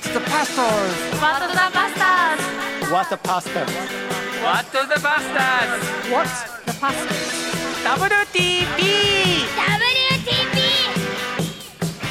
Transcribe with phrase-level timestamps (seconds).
[0.00, 0.96] What's the pastors?
[1.20, 3.68] What the Bastards What the pastors?
[4.40, 7.28] What the Bastards What's the pastors?
[7.84, 8.80] WTP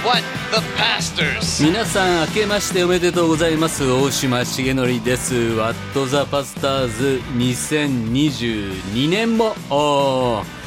[0.05, 1.63] What the Pastors?
[1.63, 10.58] 皆さん明けましておめでとうございます大島重則です「ワット・ザ・パスターズ2022年もおー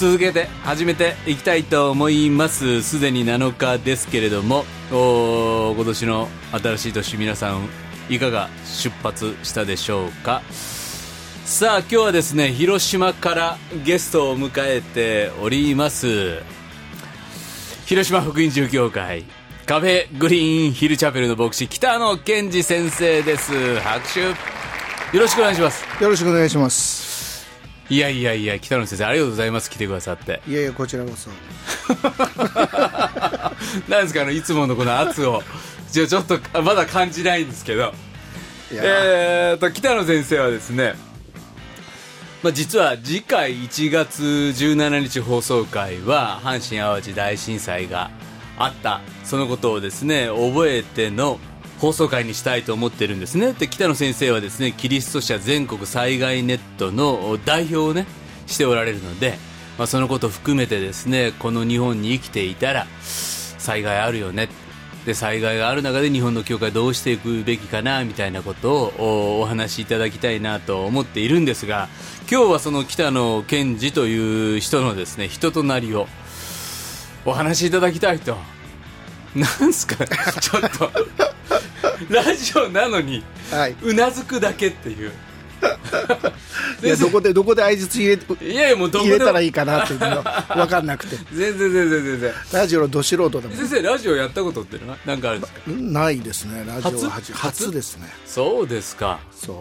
[0.00, 2.82] 続けて始めていきたいと思います。
[2.82, 7.68] すでに7日ですけれどもお今年の新しい年皆さん
[8.08, 10.40] いかが出発したでしょうか？
[11.44, 16.40] さあ今日はですね広島からゲストを迎えております。
[17.84, 19.26] 広島福音寺教会
[19.66, 23.78] カフェグリーンヒルチャペルの牧師北野健二先生です。
[23.80, 24.20] 拍手。
[24.20, 24.34] よ
[25.12, 25.84] ろしくお願いします。
[26.02, 26.89] よろしくお願いします。
[27.90, 29.68] いやいやいや北野先生ありがとうございます。
[29.68, 30.40] 来てくださって。
[30.46, 31.28] いやいや、こちらこそ。
[33.90, 35.42] なんですかあのいつものこの圧を。
[35.90, 37.92] じゃあちょっとあまだ感じないんですけど。
[38.72, 40.94] えーと北野先生はですね
[42.44, 48.10] まあ、実は次回1月17日放送回は阪神・淡路大震災が
[48.56, 49.00] あった。
[49.24, 51.40] そのことをですね覚えての
[51.80, 53.54] 放送回にしたいと思ってるんですね。
[53.54, 58.06] で北野先生はですねキリスト者全国災害ネットの代表をね
[58.46, 59.38] しておられるので、
[59.78, 64.48] まあ、そのことを含めてですねこの日本に生きていたら災害あるよね。
[65.06, 71.88] で災害がある中で日本の教会どうしていくべきかなみたいなことをお話しいただきたいなと思っているんですが
[72.30, 76.06] 今日はその北野健二という人のですね人となりを
[77.24, 78.36] お話しいただきたいと。
[79.34, 80.90] なんすかちょっと。
[82.10, 83.76] ラジオなのにはい。
[83.82, 85.12] うなずくだけっていう
[86.82, 91.16] いや、どこで、どこで相槌入れ、いやいやもうどこ入でもれたらいいかなっていうのが分かんなくて。
[91.34, 95.60] 全然全然全然ラジオのど素人だもん先生ラジオやったことってのは何かあるんですか？
[95.70, 97.32] ないですね、ラジオは初？
[97.34, 97.34] 初？
[97.34, 97.70] 初？
[97.72, 98.08] ですね。
[98.24, 99.56] そうですかそう。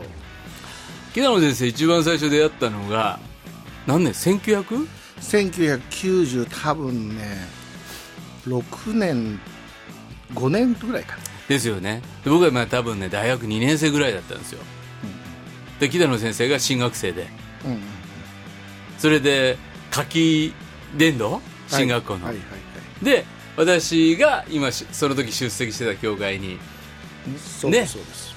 [1.14, 3.20] 北野先生一番最初出会ったのが
[3.86, 4.88] 何年？1900?
[5.22, 7.46] 1990多分ね、
[8.48, 9.38] 6年、
[10.34, 11.24] 5年ぐらいかな。
[11.50, 12.02] ですよね。
[12.24, 14.60] で僕はまあ多分ね大学2年生ぐらいだったんですよ、
[15.82, 17.28] で北野先生が新学生で。
[17.66, 17.80] うんうん。
[18.98, 19.58] それで
[19.92, 20.54] 夏季
[20.96, 22.50] 伝道進学校の、はいはいは
[23.02, 23.06] い。
[23.06, 23.26] で
[23.58, 26.60] 私が今しその時出席してた教会に
[27.64, 27.88] ね。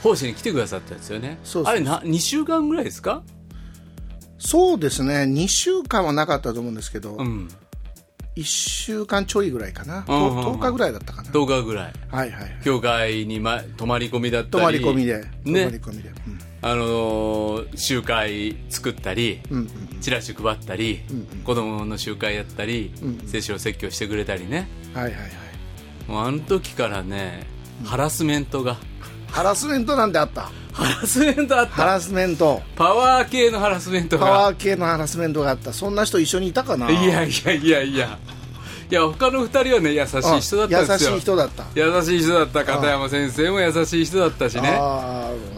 [0.02, 1.38] 奉仕に来てくださったんですよね。
[1.64, 3.22] あれな2週間ぐらいですか？
[4.38, 7.48] そうですね、2週間はなかったと思うんですけど、うん
[8.36, 10.04] 1週間ちょいぐらいかな。
[10.08, 11.30] うんうんうん10日ぐらいだったかな。
[11.30, 12.60] 10日ぐらいはいはいはい。
[12.64, 15.20] 教会に、ま、泊まり込みだったり泊まり込みで。
[15.44, 16.08] 泊ねまり込みで。
[16.08, 19.68] うんあのー集会作ったり、うんうん
[20.00, 25.30] チラシ配ったり、うんうん子供の集会やったり、うんうん聖書を説教してくれたりねはいはいはい。
[26.10, 27.46] もうあの時からね
[27.84, 28.76] ハラスメントが
[29.30, 30.50] ハラスメントなんてあった。
[30.72, 31.72] ハラスメントあった。
[31.72, 32.62] ハラスメント。
[32.76, 34.26] パワー系のハラスメントが。
[34.26, 35.72] パワー系のハラスメントがあった。
[35.72, 36.90] そんな人一緒にいたかな？
[36.90, 38.18] いやいやいやいや。
[38.90, 41.10] いや他の二人はね優しい人だったんですよ。
[41.12, 41.64] 優しい人だった。
[41.74, 42.64] 優しい人だった。
[42.64, 44.78] 片山先生も優しい人だったしね。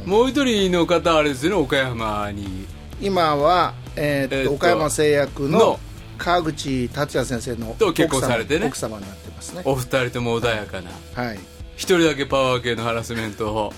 [0.05, 2.67] もう一人の方はあれですよね岡山に。
[3.01, 5.81] 今は、えーっとえー岡山製薬のの。
[6.17, 8.67] 川口達也先生のと結婚されてね。
[8.67, 9.63] 奥様になってますね。
[9.65, 10.91] お二人とも穏やかな。
[11.21, 11.39] はい。
[11.77, 13.73] 一人だけパワー系のハラスメントを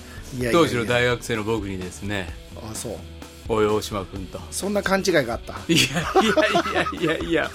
[0.51, 2.95] 当時の大学生の僕にですねあそう。
[3.49, 5.53] おい大島君とそんな勘違いがあった？
[5.71, 5.83] いや
[7.01, 7.51] いやいやいやいや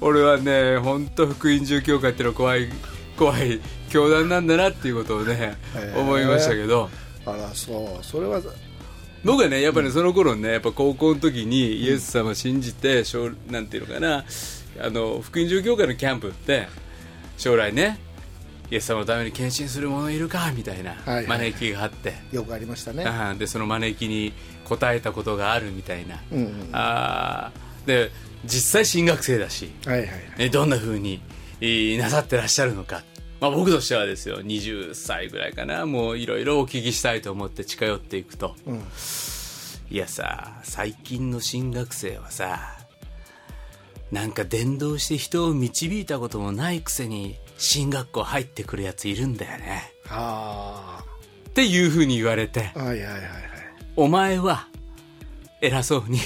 [0.00, 2.68] 俺はね本当福音住教会ってのは怖い
[3.16, 6.90] 怖い教団なんだなっていうことをねへー思いましたけど
[7.24, 8.04] あら、そう。
[8.04, 8.40] それは、
[9.24, 14.24] 僕はねやっぱりその頃ねやっぱ高校の時にイエス様信じて将なんていうのかな
[14.80, 16.68] あの福音住教会のキャンプって
[17.38, 17.98] 将来ね
[18.70, 21.26] イエス様のために献身する者いるかみたいなはいはい。
[21.26, 23.04] 招きがあって、よくありましたね。
[23.38, 24.32] でその招きに
[24.68, 26.68] 応えたことがあるみたいな、うんうん。
[26.72, 28.10] あーで
[28.44, 30.10] 実際新学生だし、はいはい。
[30.38, 31.20] ね、どんな風に
[31.60, 33.02] えーなさってらっしゃるのか、
[33.40, 35.86] まあ、僕としてはですよ20歳ぐらいかな。
[35.86, 38.82] もういろいろお聞きしたいと思って近寄っていくと、うん。
[39.88, 42.76] いやさ最近の新学生はさ
[44.10, 49.92] なんか伝道して人を導いたこともないくせに進学校入ってくるやついるんだよね。
[50.08, 51.04] あ
[51.48, 52.78] っていう風に言われてあ。
[52.78, 53.22] はいはいはいはい。
[53.96, 54.68] お前は
[55.60, 56.18] 偉そうに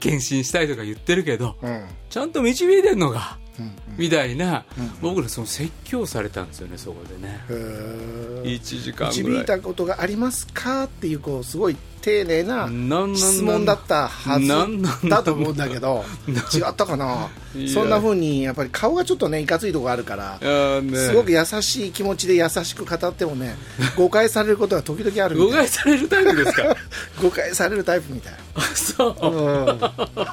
[0.00, 1.86] 献身したいとか言ってるけど、うん。
[2.08, 4.64] ちゃんと導いてんのか、うんみたいな、
[5.02, 7.38] 僕らその説教されたんですよねそこでね。
[7.50, 8.42] へー。
[8.44, 9.12] 1時間ぐらい。
[9.12, 10.84] 導いたことがありますか？
[10.84, 12.68] っていうこうすごい丁寧な
[13.14, 16.04] 質問だったはずだと思うんだけど。
[16.28, 17.28] 違ったかな？
[17.72, 23.56] そんな風にやっぱり顔がちょっとねいかついとこあるからすごく優しい気持ちで優しく語ってもね
[23.98, 26.76] 誤解されることが時々あるみ誤解されるタイプですか？
[27.20, 28.34] 誤解されるタイプみたい。
[28.54, 29.80] あそう、うん。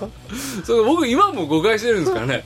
[0.63, 2.45] そう僕今も誤解してるんですからね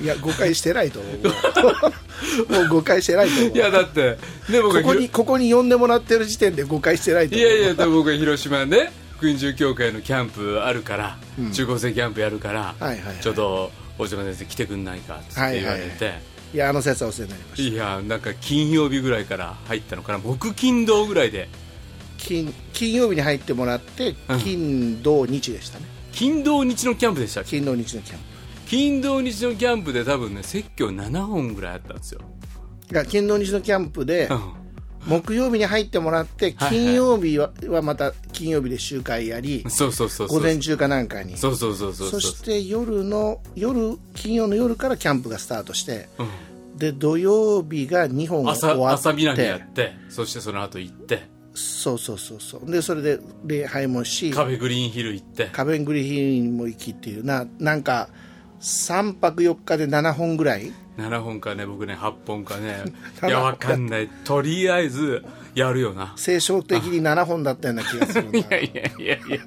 [0.00, 2.52] いや誤解してないと思う。
[2.52, 3.56] もう誤解してないと思う。
[3.56, 4.18] いやだって
[4.50, 7.48] ね僕はここにここに呼んでもらってる時点で誤解してないと思う。
[7.48, 11.18] いやいやでも僕は広島ね福音中教会のキャンプあるから、
[11.52, 13.16] 中高生キャンプやるから、はいはいはい。
[13.22, 16.12] ちょっと大島先生来てくんないかって言われて、
[16.52, 20.18] いやあの説はお世話になりましいやなんか金曜日ぐらいから入ったのかな。
[20.18, 21.48] 木金土ぐらいで。
[22.18, 24.40] た金金曜日に入ってもらってうん。
[24.40, 25.86] 金土日でしたね。
[26.12, 28.18] 金土日のキャンプでした金土日のキャン
[28.66, 32.20] 金土日のキャンプで多分ね説教7本ぐらいあったんですよ、
[33.08, 34.52] 金土日のキャンプでうん。
[35.06, 40.38] 木曜日に入ってもらってはい金曜日ははまた金曜日で集会やりそうそうそうそう。
[40.40, 41.36] 午前中かなんかに。
[41.38, 46.76] そうそうそうそうそして夜の夜金曜の夜からキャンプがスタートしてうん。
[46.76, 51.22] で土曜日が2本終朝わ朝っ開きやてってそしてその後行って。
[51.54, 52.68] そうそうそうそう。
[52.68, 55.46] でそれで礼拝もしカフェグリーンヒル行って。
[55.52, 58.08] カベングリヒンも行きっていうななんか
[58.66, 62.82] 3泊4日で7本ぐらい？7本かね僕ね8本かね。
[63.20, 64.08] 7 いやわかんない。
[64.24, 65.24] とりあえず
[65.54, 66.14] やるよな。
[66.16, 68.38] 聖書的に7本だったような気がするな。
[68.40, 69.38] いやいやいやいや。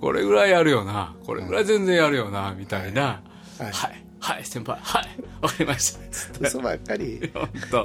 [0.00, 1.16] これぐらいやるよな。
[1.26, 3.20] これぐらい全然やるよなみたいな。
[3.58, 3.72] はい。
[3.72, 4.76] はいはい先輩。
[4.82, 5.06] はい。
[5.40, 6.00] わかりました。
[6.10, 6.48] つって。
[6.48, 7.30] 嘘ばっかり。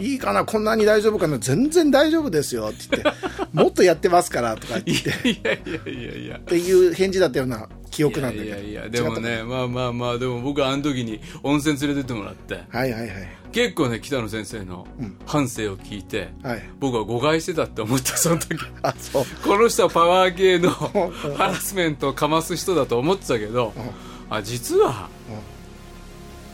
[0.02, 1.38] いいかなこんなに大丈夫かな。
[1.38, 2.70] 全然大丈夫ですよ。
[2.70, 3.12] って言って。
[3.54, 5.10] もっとやってますからとか言って。
[5.12, 6.40] っいやいやいやいや。
[6.40, 8.58] ていう返事だったような記憶なんだいけど。
[8.58, 12.56] やいやでもねまあまあまあでも僕はあの時に温泉連れてってもらって。
[12.56, 13.12] かはいはいはい。
[13.52, 14.88] 結構ね北野先生の
[15.28, 16.70] 反省を聞いて、はい。
[16.80, 18.60] 僕は誤解してたって思ったその時。
[18.82, 19.26] あそう。
[19.44, 20.72] この人はパワー系の
[21.38, 23.74] ハラスメントをかます人だと思ってたけど、
[24.32, 25.08] あ実は、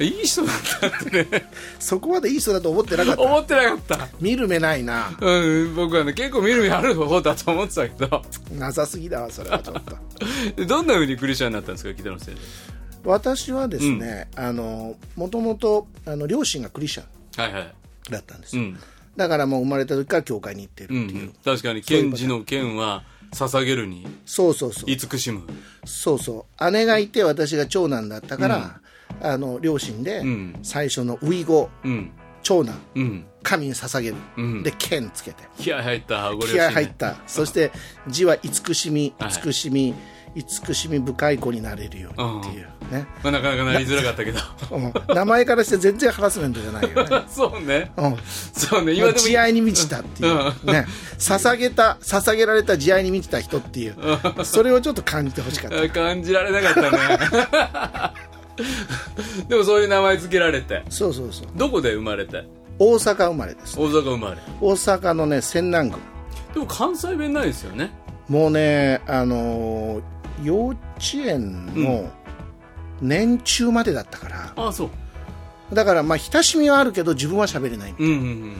[0.03, 1.49] いい人だったってね。
[1.79, 3.21] そこまでいい人だと思ってなかった。
[3.21, 5.15] 思ってなかった、見る目ないな。
[5.19, 8.23] うん、僕はね結構見る目ある方だと思ってたけど。
[8.57, 9.97] なさすぎだわそれはちょっと。
[10.55, 12.37] で どんなふうにクリスチャンになったんですか北野先
[13.03, 17.03] 私はですね、あのもともとあの両親がクリスチャ
[17.35, 17.63] 生はいはい。
[17.63, 18.79] ンだったんですよ、うん、
[19.15, 24.89] だからもう生まれた時から教会に行ってるうっていう、ん、確かに賢治の剣は捧げるにそうそうそう。
[24.89, 25.43] 慈しむ。
[25.85, 26.71] そうそう。
[26.71, 28.79] 姉がいて私が長男だったから、
[29.21, 30.59] あの両親でん。
[30.63, 32.11] 最初の遺語うん。
[32.43, 33.25] 長男うん。
[33.43, 34.63] 神に捧げる、うん。
[34.63, 35.43] で剣つけて。
[35.57, 37.15] 気合入った気合入った。
[37.27, 37.71] そして
[38.07, 39.29] 字は慈しみはい。
[39.31, 39.93] 慈しみ
[40.35, 44.39] 慈しみ深い子になれるようにっていうね、まあ、なかなかなりづらかったけど。
[44.71, 45.15] うん。
[45.15, 47.23] 名前からして全然ハラスメントじゃないよね。
[47.27, 47.91] そうね。
[47.97, 48.17] うん。
[48.53, 48.93] そうね。
[48.93, 50.73] 今でも慈愛に満ちたっていう、うん。
[50.73, 50.85] ね。
[51.17, 53.95] 捧げた捧げられた慈愛に満ちた人っていう。
[54.43, 55.81] それをちょっと感じてほしかった。
[55.81, 58.36] あ 感じられなかったね
[59.47, 60.83] でもそういう名前付けられて。
[60.89, 61.47] そうそうそう。
[61.55, 62.45] どこで生まれて？
[62.79, 63.79] 大阪生まれです。
[63.79, 64.37] 大阪生まれ。
[64.61, 65.99] 大阪のね泉南区
[66.53, 67.91] でも関西弁ないですよね。
[68.27, 70.03] もうねあのー
[70.43, 70.77] 幼稚
[71.25, 72.11] 園の
[73.01, 74.85] 年中までだったから、ああそ
[75.71, 75.75] う。
[75.75, 78.15] だからまあ親しみはあるけど自分は喋れない、うんうんう
[78.47, 78.55] ん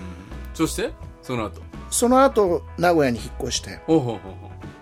[0.56, 0.92] そして？
[1.22, 1.62] その後？
[1.92, 3.80] その後名古屋に引っ越して。
[3.88, 4.18] おほほ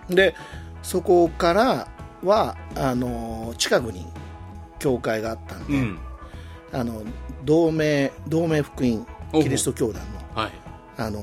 [0.08, 0.34] ほで
[0.82, 1.88] そこから
[2.22, 4.06] はあのー近くに
[4.78, 5.98] 教会があったんで、うん。
[6.72, 7.02] あの
[7.44, 9.06] 同盟同盟福音
[9.42, 10.02] キリスト教団
[10.34, 10.52] のはい。
[10.98, 11.22] あの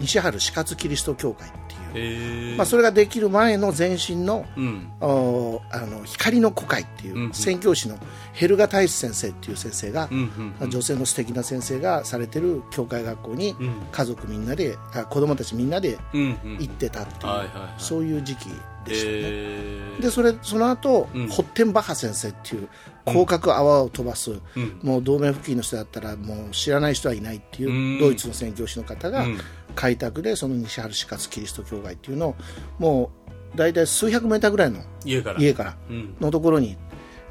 [0.00, 1.52] 西春死活キリスト教会っ
[1.92, 4.90] ていう、まあ、それができる前の前身のうん。
[5.00, 7.32] おあの光の古会っていう、うんうん。
[7.32, 7.98] 宣教師の
[8.32, 13.74] ヘルガ・タイス先生っていう先生が、うんうん女性の素敵な先生がされてる教会学校にうん。
[13.90, 16.58] 家族みんなであ子供たちみんなでうんうん。
[16.58, 17.74] 行ってたっていう、はいはいはい。
[17.78, 18.48] そういう時期
[18.84, 20.00] でしたね。
[20.00, 21.28] でそれその後、うん。
[21.28, 22.68] ホッテンバッハ先生っていう
[23.06, 24.80] 広角泡を飛ばす、うん。
[24.82, 27.98] もう同盟付近の人だったらもう知らない人はいないっていう、うん。
[28.00, 29.38] ドイツの宣教師の方がうん
[29.76, 32.34] 開拓でその西春死活キリスト教会っていうのを
[32.78, 33.12] も
[33.54, 35.76] う大体数百メーターぐらいの家から。
[36.20, 36.76] のところに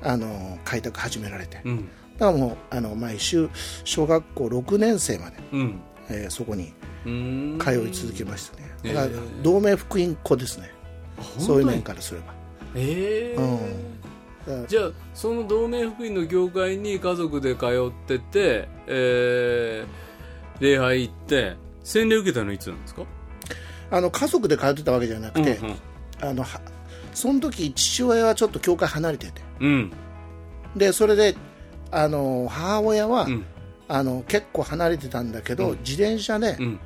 [0.02, 1.90] あの開拓始められて、うん。
[2.18, 3.50] だからもうあの毎週
[3.84, 5.80] 小学校6年生まで、うん。
[6.10, 6.74] えーそこに
[7.06, 7.60] うーん。
[7.60, 10.72] 通い続けましたね、だから同盟福音校ですね。
[11.40, 12.34] そういう面からすれば、
[12.76, 14.68] ええうん。
[14.68, 23.04] じゃあその同盟福音の教会に家族で通ってて、えー、礼拝行って洗礼受けたのいつなんですか？
[23.92, 25.76] あの家族で通ってたわけじゃなくて、うん
[26.22, 26.60] あのは
[27.14, 29.42] その時父親はちょっと教会離れてて。
[29.62, 29.92] うん。
[30.76, 31.38] でそれで
[31.92, 33.46] あの母親は、うん。
[33.88, 35.80] あの結構離れてたんだけど、うん。
[35.80, 36.80] 自転車でうん。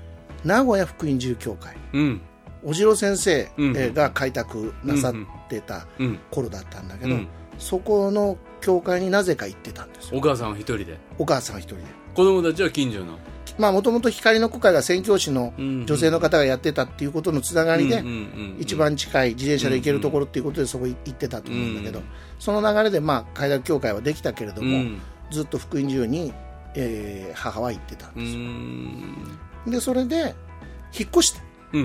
[0.44, 1.76] 名古屋福音住教会。
[1.94, 2.22] うん。
[2.64, 3.50] おじろ先生、
[3.94, 5.14] が開拓なさっ
[5.48, 7.28] てたうん頃だったんだけど、うん。
[7.58, 10.20] そこの教会になぜか行ってたんですよ。
[10.20, 10.98] お母さんは一人で？
[11.18, 11.84] お母さん一人で。
[12.14, 13.18] 子供たちは近所の？
[13.60, 18.04] まあもともと光の子会が宣教師のうん女性の方がやってたっていうことのつながりで、
[18.58, 22.06] 一番近い自転車で行けるところっていうことでそこ行ってたと思うんだけど、うん
[22.40, 25.02] その流れでまあ開拓協会はできたけれども、うん。
[25.30, 26.34] ずっと福音自由に、
[26.74, 29.72] えー母は行ってたんうですよ、ん。
[29.72, 30.36] でそれで
[30.98, 31.42] 引っ越して
[31.74, 31.82] うん。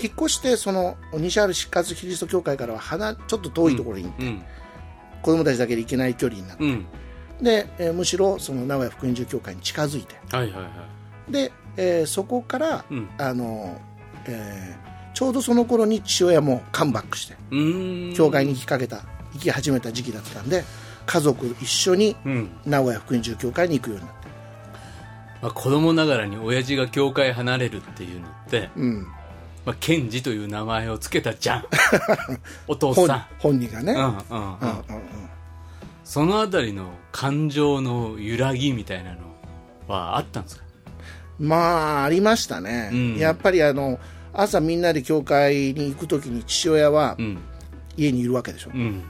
[0.00, 4.42] 引っ越してその西原疾活キリスト教会からは離ちょっと遠いところに行って、うん。
[5.22, 6.86] 子供たちだけで行けない距離になって、うん。
[7.40, 10.70] で、えーむしろその名古屋福音自由教会に近づいてはいはいはい
[11.28, 13.08] で、えーそこから、うん。
[13.18, 13.80] あの
[14.26, 17.36] えーちょうどその頃に父親もカムバックして
[18.16, 19.04] 教会に行きかけた
[19.34, 20.64] 行き始めた時期だったんで
[21.06, 22.50] 家族一緒にうん。
[22.66, 24.28] 名古屋福音自由教会に行くようになって、
[25.40, 29.02] まあ、子供ながらに親父が教会離れるっていうのって、うん、
[29.64, 31.64] まあ、ケンジという名前をつけたじゃん。
[32.66, 33.94] お父本さ本人がね、
[36.02, 39.18] そのあたりの感情の揺らぎみたいなの
[39.86, 40.63] はあったんですか？
[41.38, 43.16] まあありましたね、うん。
[43.16, 43.98] やっぱりあの
[44.32, 47.38] 朝みんなで教会に行く時に父親はうん。
[47.96, 49.04] 家にいるわけでしょ、うん。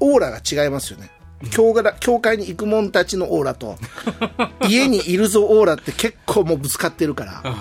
[0.00, 1.10] オーラが違いますよね。
[1.50, 3.78] 教会教会に行く者たちのオーラと
[4.68, 7.32] 家にいるぞオーラって結構もうぶつかってるから。
[7.32, 7.52] だか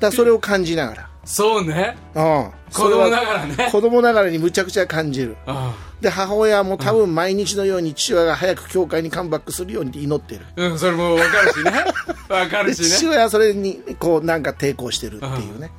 [0.00, 1.96] らそれを感じながらそうね。
[2.14, 2.50] うん。
[2.72, 3.68] 子供ながらね。
[3.70, 5.36] 子供ながらにむちゃくちゃ感じる。
[5.46, 10.44] あで母親も多分毎日のように父親が早く教会にカムバックするように祈ってる。
[10.56, 11.72] あうんそれも分かるしね。
[12.28, 12.88] 分かるでしね。
[12.88, 15.70] 父親はそれにこうなんか抵抗してるっていうね。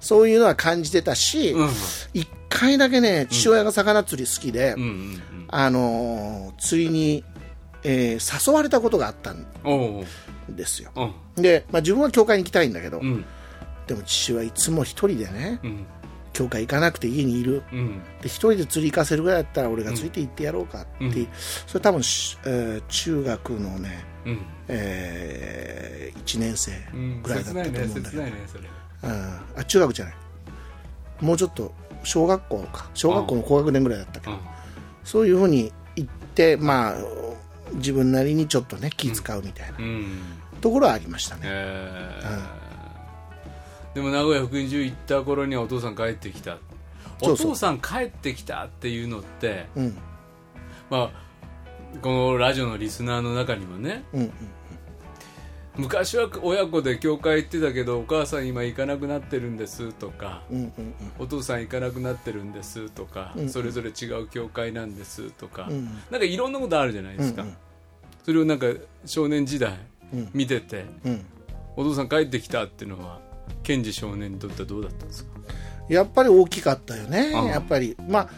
[0.00, 1.70] そういうのは感じてたしうん。
[2.14, 7.24] 一回だけね父親が魚釣り好きで、うんうんあのー釣りに、
[7.84, 9.46] えー誘われたことがあったん
[10.50, 10.90] ですよ。
[11.36, 11.42] うん。
[11.42, 13.24] で、まあ、自分は教会に行きたいんだけど、うん
[13.90, 15.86] でも父はいつも一人でねうん。
[16.32, 17.64] 教会行かなくて家にいる。
[17.72, 17.98] うん。
[18.22, 21.08] で一人で釣り行かせるぐらいだったら俺がついて行ってやろうかって、う。
[21.08, 21.28] ん。
[21.66, 24.40] それ多分し、えー中学のね、うん。
[24.68, 28.64] え1年生うんぐらいだったと思うんだけど、ねそれ。
[29.02, 29.40] うん。
[29.56, 30.14] あ中学じゃない。
[31.20, 32.88] もうちょっと小学校か。
[32.94, 34.38] 小学校の高学年ぐらいだったけど、うん。
[35.02, 36.94] そういうふうに言ってまあ
[37.74, 40.18] 自分なりにちょっとね気使うみたいなうん。
[40.60, 42.59] ところはありましたね、えー
[43.94, 46.58] でも名古屋福音中行った頃にはお父さん帰ってきた。
[47.22, 49.98] お父さん帰ってきたっていうのってうん。
[50.88, 51.30] まあ
[52.00, 54.32] このラジオのリスナーの中にもねうんうん
[55.76, 63.48] 昔は親子で教会行ってたけどお母さん今行かなくなってるんですとかうんうんお父さん行かなくなってるんですとか、うん。
[63.48, 65.84] それぞれ違う教会なんですとか、うん。
[66.10, 67.56] なんかいろんなことあるじゃないですか、うんうん。
[68.24, 68.66] それをなんか
[69.04, 69.78] 少年時代
[70.12, 70.30] うん。
[70.32, 71.24] 見てて、うん。
[71.76, 73.20] お父さん帰ってきたっていうのは
[73.62, 75.30] ケンジ少年にとってはどうだったんですか？
[75.88, 78.28] やっぱり大きかったよね、うんやっぱり、ま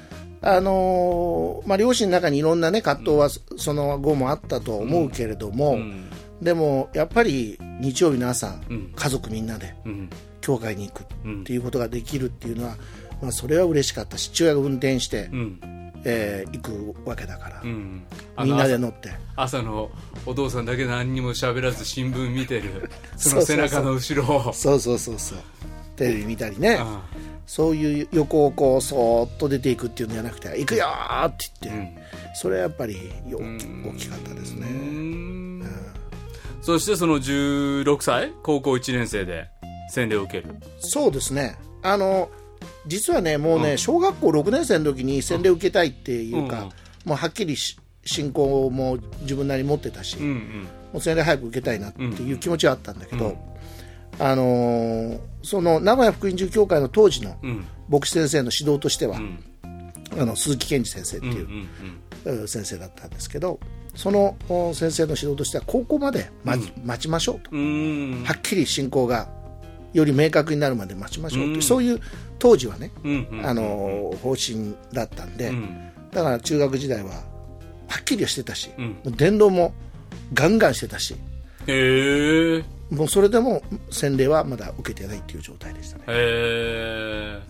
[0.40, 6.10] ああのーまあ、両親の中にいろんな、ね、葛藤はそその後もあったとは思うけれども、うん。
[6.40, 8.92] でもやっぱり日曜日の朝、うん。
[8.96, 10.10] 家族みんなでうん。
[10.40, 12.76] 教会に行くうんっていうことができるっていうのは、
[13.20, 15.60] まあ、それは嬉しかったし父親が運転して、うん
[16.04, 18.02] えー行くわけだから、うん。
[18.44, 19.10] みんなで乗って。
[19.36, 19.90] 朝朝の
[20.26, 22.90] お父さんだけ何にも喋らず新聞見てる。
[23.16, 24.52] その背中の後ろを。
[24.52, 25.38] そうそうそうそう。
[25.96, 27.02] テレビ見たりね、あ
[27.46, 32.02] そういう横をこうそーっと出ていくっていうのじゃなくて行くよーって言って、
[32.34, 35.62] それはやっぱり大きかったですうね、ん。
[36.62, 38.32] そしてその16歳？
[38.42, 39.48] 高校1年生で。
[39.92, 40.54] 洗礼を受ける。
[40.80, 41.58] そうですね。
[41.82, 42.30] あの
[42.86, 43.78] 実はねもうね、うん。
[43.78, 46.68] 小学校6年生の時に洗礼を受けたいっていうか、うん。
[47.10, 50.68] もうはっきりし信仰も自分なりに持ってたし、うんうん。
[50.92, 53.36] もう洗礼早く受けたいなっていう気持ちはあったんだけど、
[54.18, 57.64] あのーその名古屋福音塾教会の当時のうん。
[57.88, 59.38] 牧師先生の指導としては、うん。
[60.18, 63.58] あの鈴木健二先生っていう、先生だったんですけど
[63.94, 68.22] そのお先生の指導としては高校まで待ち,、待ちましょうと、うん。
[68.24, 69.28] はっきり信仰が
[69.92, 71.62] より明確になるまで待ちましょうっていう、うん。
[71.62, 72.00] そういう
[72.42, 75.90] 当時はね、うんうんあの方針だったんで、うん。
[76.10, 77.20] だから中学時代はは
[78.00, 78.84] っきりはしてたし、うん。
[78.88, 79.72] もう伝道も
[80.34, 81.14] ガンガンしてたし
[81.68, 82.64] へえ。
[82.90, 86.04] もうそれでも洗礼はまだ受けてないっていう状態でしたね。
[86.08, 87.40] へえ。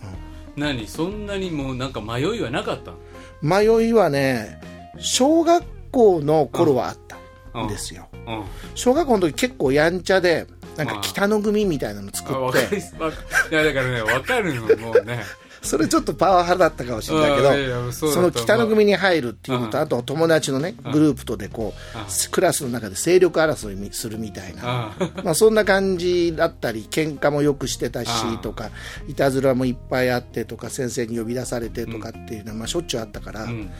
[0.55, 2.91] 何そんなにもうなんか迷いはなかった？
[2.91, 2.97] の
[3.41, 4.61] 迷いはね
[4.99, 8.07] 小学校の頃はあったんですよ。
[8.27, 8.43] うん。
[8.75, 10.45] 小学校の時結構やんちゃで
[10.77, 12.67] なんか北の組みたいなの作って。
[12.67, 13.17] かりわか
[13.51, 15.23] いやだからねわかるのもうね。
[15.63, 19.83] それちょっとパワハラだったかもしれないけど、その北の組に入るっていうのと、うん。
[19.83, 28.71] あと友達のね、グループとでこう、クラスの中で勢力争いするみたいな、あまあ、そんな感じだったり、喧嘩もよくしてたしああとか、
[29.07, 33.71] いたずらもいっぱいあってとか、先生に呼び出されてとかっていうのは、まあ、しょっちゅうあったから、うん。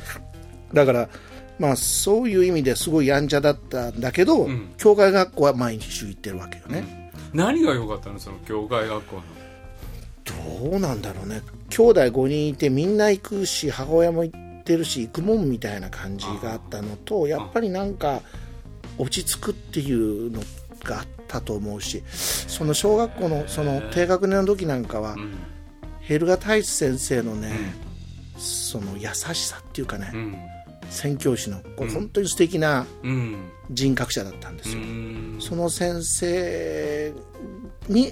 [0.74, 1.10] だから、
[1.60, 4.74] まあ、そういう意味ですごいやんちゃだったんだけど、ん。
[4.78, 7.12] 教会学校は毎日週行ってるわけよね。
[7.34, 8.20] 何が良かったの？
[8.20, 9.24] その教会学校の。
[10.72, 11.42] どうなんだろうね。
[11.70, 18.22] 兄弟5人いてみんな行くし母親も行ってるし行くもんみたいな感じがあったのとやっぱりなんか
[18.98, 20.40] 落ち着くっていうの
[20.84, 25.36] があったと思うしその小学校のその低学年の時なんかはうん。
[26.00, 27.74] ヘルガ太一先生のね
[28.38, 30.36] その優しさっていうかねうん
[30.90, 33.50] 宣教師のこれ本当に素敵なうん。
[33.72, 35.38] 人格者だったんですうよん。
[35.40, 37.14] その先生
[37.88, 38.12] に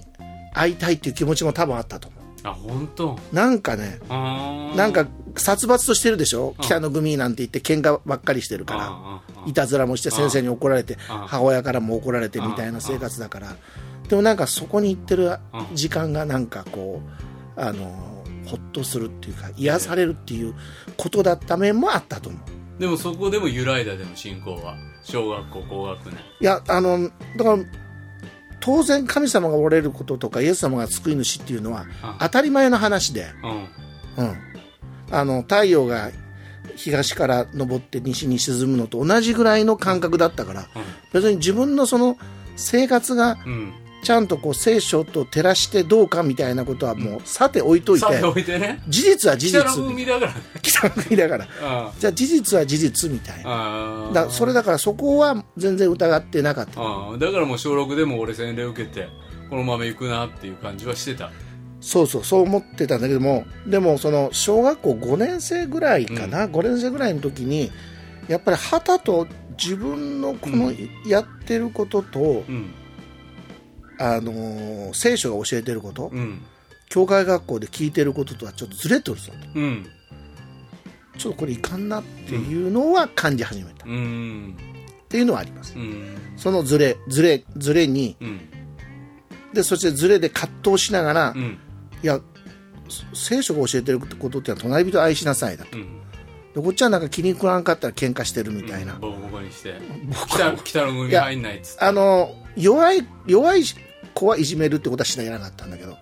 [0.54, 2.22] 会いたいっていう気持ちも多分あったと思う。
[2.44, 3.20] あ本当？
[3.34, 13.56] なんかねなんか殺伐としてるでしょ、北の組なんて言って喧嘩ばっかりしてるから、いたずらもして先生に怒られて、あ母親からも怒られてみたいな生活だから、
[14.08, 15.32] でもなんかそこに行ってる
[15.74, 17.02] 時間がなんかこ
[17.58, 20.56] う、あのほっとするっていうか、癒されるっていう
[20.98, 22.42] ことだった面もあったと思う。
[22.82, 24.76] でもそこでも揺らいだでも信仰は？
[25.04, 26.16] 小学校高学年。
[26.16, 27.64] いや、あの、だから、
[28.60, 33.28] 当然神様がおられることとか、イエス様が救い主っていうのはあ当たり前の話で、
[34.18, 34.26] うん。
[34.26, 34.36] うん、
[35.12, 36.10] あの太陽が
[36.76, 40.68] 東から昇って西に沈むのと同じぐらいの感覚だったから、
[41.14, 42.18] 別に自分のその
[42.56, 48.82] 生活がうんちゃんとこう聖書と照らしてどうかみたいなことはもうさて置いといて、さておいてね。
[48.88, 49.62] 事実は事実。
[49.64, 50.34] 北の海だから。
[50.34, 51.48] ね北の国だから。
[51.62, 54.10] あ じゃあ事実は事実みたいな。
[54.14, 56.82] だそれだからそこは全然疑ってなかった。
[56.82, 59.08] ああだからもう小6でも俺洗礼受けて
[59.50, 61.32] このまま行くなっていう感じはしてた。
[61.80, 67.72] そうそうそう思ってたんだけどもでもその小学校5年生ぐらいかな、5年生ぐらいの時に
[68.28, 69.28] やっぱり旗と
[69.58, 70.72] 自分のこの
[71.08, 72.74] やってることと、うん
[74.02, 76.42] あのー聖書が教えてること、うん。
[76.90, 79.60] 教会学校で聞いてることとはちょっとずれてるぞと。
[79.60, 79.86] うん。
[81.18, 84.58] ちょっとこれいかんなっていうのは感じ始めた、っうん。
[85.08, 85.74] ていうのはあります。
[85.76, 86.18] うん。
[86.36, 88.40] そのずれずれずれにうん。
[89.54, 91.58] でそしてずれで葛藤しながら、いうん。
[92.02, 92.20] や
[93.14, 95.78] 聖書が教えてることってのは隣人を愛しなさいだと。
[95.78, 96.02] うん。
[96.54, 99.76] でこっちはなんか気に食わんかったら喧嘩してるみたいな、ボコボコにして。
[100.28, 101.80] 北北の海入んないっつって。
[101.82, 103.64] あの弱い弱い
[104.22, 105.98] 子はいじめるってことはしなかったんだけど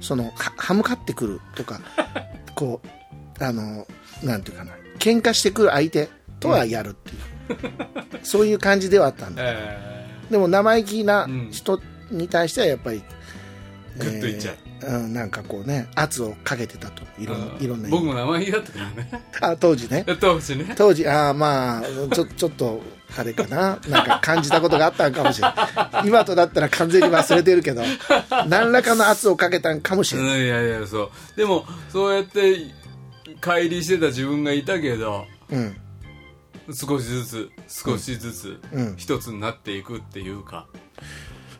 [0.00, 1.80] そのは歯向かってくるとか
[2.54, 2.80] こ
[3.40, 3.86] うあの
[4.22, 6.08] なんていうかな喧嘩してくる相手
[6.40, 11.48] とはやるっていう、 そういう感じではあったんだえでも生意気なうん。
[11.50, 13.02] 人に対してはやっぱり、
[13.98, 14.56] グッといっちゃう。
[14.56, 17.02] えーうん、なんかこうね圧をかけてたと。
[17.18, 19.10] いろいろんな僕も生意気だったからね。
[19.40, 20.04] あ 当時ね。
[20.20, 20.74] 当時ね。
[20.76, 21.82] 当時ああまあ
[22.14, 22.82] ちょ ちょっと
[23.16, 23.78] あれかな。
[23.88, 27.82] なんか感じたことがあったんかもしれない今とだったら完全に忘れてるけど
[28.48, 30.24] 何らかの圧をかけたんかもしうん。
[30.26, 31.10] れない、いやいやそう。
[31.36, 32.72] でもそうやって
[33.40, 35.76] 乖離してた自分がいたけどうん。
[36.72, 38.94] 少しずつ少しずつうん。
[38.96, 40.66] 一つになっていくっていうか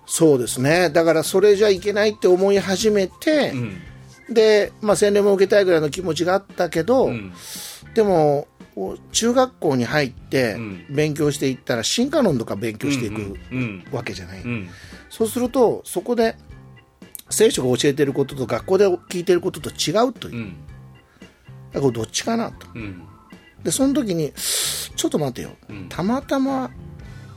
[0.06, 0.90] そうですね。
[0.90, 4.34] だからそれじゃいけないって思い始めてう、ん。
[4.34, 7.32] で、まあ、洗礼も受けたいぐらいの気持ちがあったけど、うん。
[7.94, 10.86] でもお中学校に入ってうん。
[10.90, 14.68] 勉強していったら進化論とか勉強していくうんわけじゃない、うん。
[15.10, 16.36] そうするとそこで
[17.30, 20.34] 聖書が教えてることと学校で聞いてることと違うという。
[20.34, 20.56] う、ん。
[21.72, 22.66] だからどっちかなと。
[22.74, 23.02] うん。
[23.62, 25.86] でその時にちょっと待てよ、うん。
[25.88, 26.70] たまたま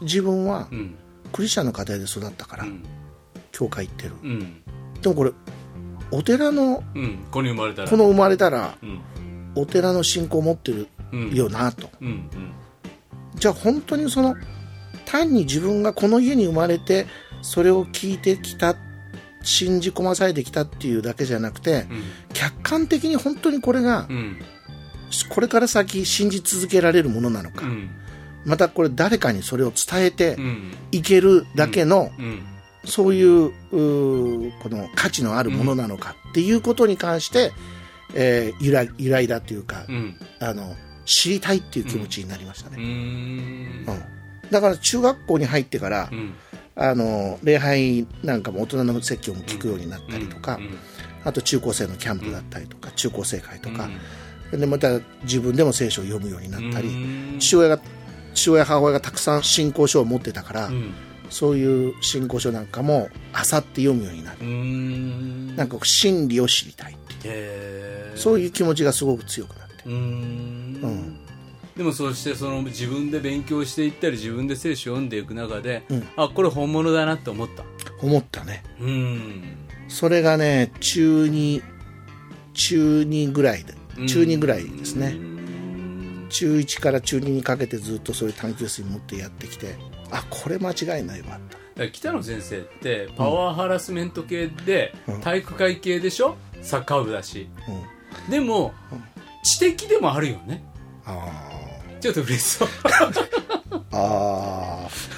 [0.01, 0.95] 自分はうん
[1.33, 2.83] クリスチャンの家庭で育ったから、うん。
[3.51, 4.13] 教会行ってる。
[4.23, 4.61] うん。
[5.01, 5.31] でもこれ
[6.11, 7.17] お寺のうん。
[7.31, 7.89] 子に生まれたら。
[7.89, 9.01] この生まれたらうん。
[9.55, 11.33] お寺の信仰を持ってるうん。
[11.33, 12.29] よなと、うん。
[13.35, 14.35] じゃあ本当にその
[15.05, 17.07] 単に自分がこの家に生まれて
[17.41, 18.75] それを聞いてきた
[19.43, 22.03] 信じ込まされてきたっていうだけじゃなくてうん。
[22.33, 24.37] 客観的に本当にこれがうん。
[25.29, 27.89] これから先信じ続けられるものなのか、うん
[28.47, 30.73] またこれ誰かにそれを伝えてうん。
[30.91, 32.41] いけるだけのうん。
[32.85, 37.51] そういうこの価値のあるものなのかっていうことに関して、
[38.15, 40.15] えー、揺ら揺らいだというか、うん。
[40.39, 40.73] あの
[41.05, 42.81] 知りたいっていう気持ちになりましたね、ん。
[42.81, 43.85] うん。
[44.49, 46.33] だから中学校に入ってから、うん。
[46.75, 50.77] あの礼拝なんかも大人の説教も聞くようになったりとか、うん。
[51.25, 53.89] あと中高生のキャンプだったりとか、中高生会とか
[54.53, 57.39] うん、でまた自分でも聖書を読むようになったり、うん。
[57.39, 57.81] 父親が
[58.37, 60.93] 父親母親がたくさん信仰書を持ってたから、うん。
[61.29, 64.45] そういう新古書なんかもあさって読むようになる。
[64.45, 65.55] ん。
[65.55, 68.17] なんか真理を知りたいっていう。
[68.17, 69.83] そういう気持ちがすごく強くなって。
[69.85, 69.95] うーん。
[69.95, 71.19] うん。
[71.75, 76.07] でもそしてその自分で勉強していったり自分で聖書を読んでいく中で、うん。
[76.15, 77.63] あこれ本物だなって思った。
[78.01, 78.63] 思ったね。
[78.79, 79.43] うーん。
[79.89, 81.61] それがね中2
[82.53, 83.73] 中2ぐらいで
[84.07, 85.15] 中2ぐらいですね、
[86.29, 89.75] 中1から中2にかけてずっとそういう探究心持ってやってきて
[90.11, 91.39] あこれ間違いないわ
[91.91, 96.35] 北野先生ってパワーハラスメント系で、体育会系でしょ？
[96.63, 97.47] サッカー部だし。
[97.67, 98.73] と、うん、でも、
[99.43, 100.63] 知的でもあるよね。
[101.05, 101.29] あ
[102.01, 102.67] ちょっと嬉しそう。
[102.67, 105.17] ー あー。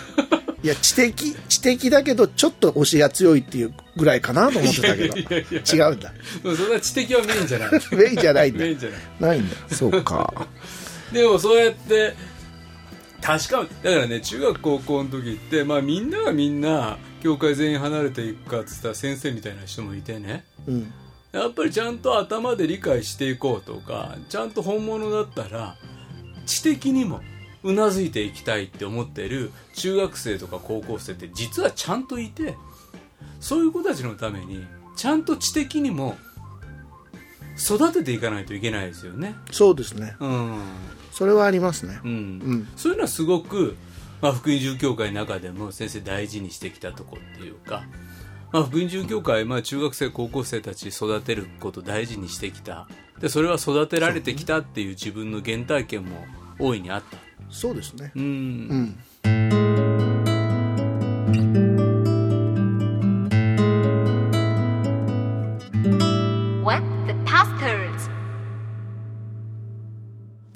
[0.61, 5.15] いや知的知的だけどちょっと推しが強いっていうぐらいかなと思ってたけど。
[5.73, 6.11] 違うんだ。
[6.43, 7.69] うんそんな知的はメインじゃない。
[7.93, 8.59] メインじゃないんだ。
[8.59, 8.99] メインじゃない。
[9.21, 9.55] ないんだ。
[9.71, 10.47] そうか
[11.13, 12.15] でもそうやって
[13.21, 20.45] 確かだからね中学高校の時ってまあみんながみんな教会全員離れていくかっつったら先生みたいな人もいてね。
[20.67, 20.93] うん。
[21.31, 25.75] やっぱりちゃんと頭で理解していこうとかちゃんと本物だったら
[26.47, 27.21] 知的にも
[27.61, 32.55] うなずいていきたいって思ってる中学生とか高校生って実はちゃんといて
[33.39, 36.17] そういう子たちのためにちゃんと知的にも
[37.59, 39.35] 育てていかないといけないですよね。
[39.51, 40.15] そうですね。
[40.19, 40.61] うん
[41.19, 41.99] それはありますね。
[42.05, 42.11] うん。
[42.11, 42.67] うん。
[42.77, 43.75] そういうのはすごく、
[44.21, 47.83] まあ、福音住教会の中でも先生大事にしてきたとこっていうか、
[48.53, 52.87] まあ、福音住教会、まあ、中学生高校生たち育てること大事にしてきた。
[53.19, 56.23] でそれは育てられてきたっていう自分の原体験も
[56.57, 57.17] 大いにあった。
[57.49, 58.13] そうですね。
[58.15, 58.95] うん。
[59.25, 59.29] う
[59.65, 59.68] ん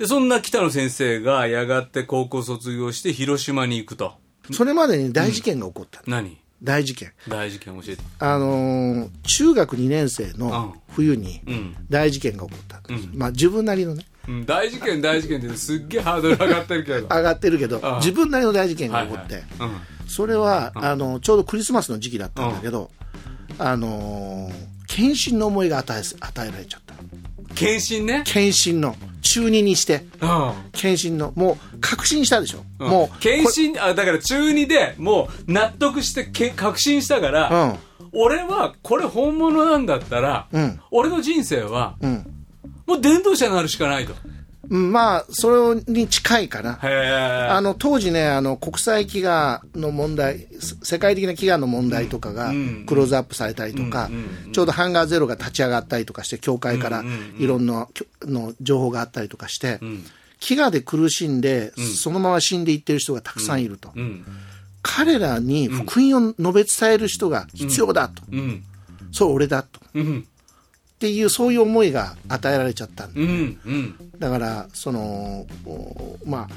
[0.04, 4.16] でそんな北野先生がやがて高校卒業して広島に行くと。
[4.52, 6.42] それまでに大事件が起こった、何？
[6.62, 7.14] 大事件。
[7.30, 8.04] 大事件教えて。
[8.20, 12.80] あのー中学2年生の冬にうん、大事件が起こった。
[12.80, 12.98] ん。
[12.98, 14.06] です、まあ自分なりのね。
[14.28, 17.08] うん、大事件大事件ってすっげえハードル上がってるけど。
[17.08, 19.16] 上がってるけど自分なりの大事件がはいはい。
[19.16, 20.10] 起こって、うん。
[20.10, 22.92] それは、あのちょうどクリスマスの時期だったんだけど、
[23.58, 26.94] あのー献身の思いが与え与えられちゃった。
[27.56, 28.24] 検診ね。
[28.26, 30.54] 献身の中2にしてうん。
[30.72, 37.78] 献身のもう確信したでしょ、ももうう検診あだから中2でもう納得してけ確信したから、
[38.14, 40.80] 俺はこれ本物なんだったら、うん。
[40.92, 42.10] 俺の人生はうん。
[42.12, 42.30] うん
[42.86, 44.14] もう伝道者になるしかないと。
[44.26, 44.43] うん
[44.74, 46.80] まあそれに近いかな。
[46.82, 54.10] あの当時ねあの国際飢餓の問題せ世界的な飢餓の問題とかがうんクローズアップされたりとか、
[54.52, 57.04] ちょうどハンガーゼロが立ち上がったりとかして教会から
[57.38, 57.88] いろんな
[58.24, 60.04] の情報があったりとかして、ん。
[60.40, 64.26] 飢餓で苦しんで、そのまま死んでいってる人がたくさんいると、うん。
[64.82, 68.64] 彼らに福音を述べ伝える人が必要だと、うん。
[69.12, 69.80] そう俺だと。
[69.94, 70.28] うん
[71.04, 73.20] っていうそういう思いが与えられちゃったんだ。
[73.20, 73.96] うんうん。
[74.20, 76.48] だからそのおまあ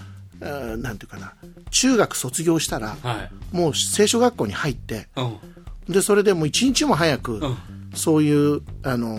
[0.40, 1.34] えーなんていうかな。
[1.72, 3.56] 中学卒業したら、はい。
[3.56, 5.92] もう聖書学校に入ってうん。
[5.92, 7.56] でそれでもう一日も早く、ん。
[7.96, 9.18] そういうあの、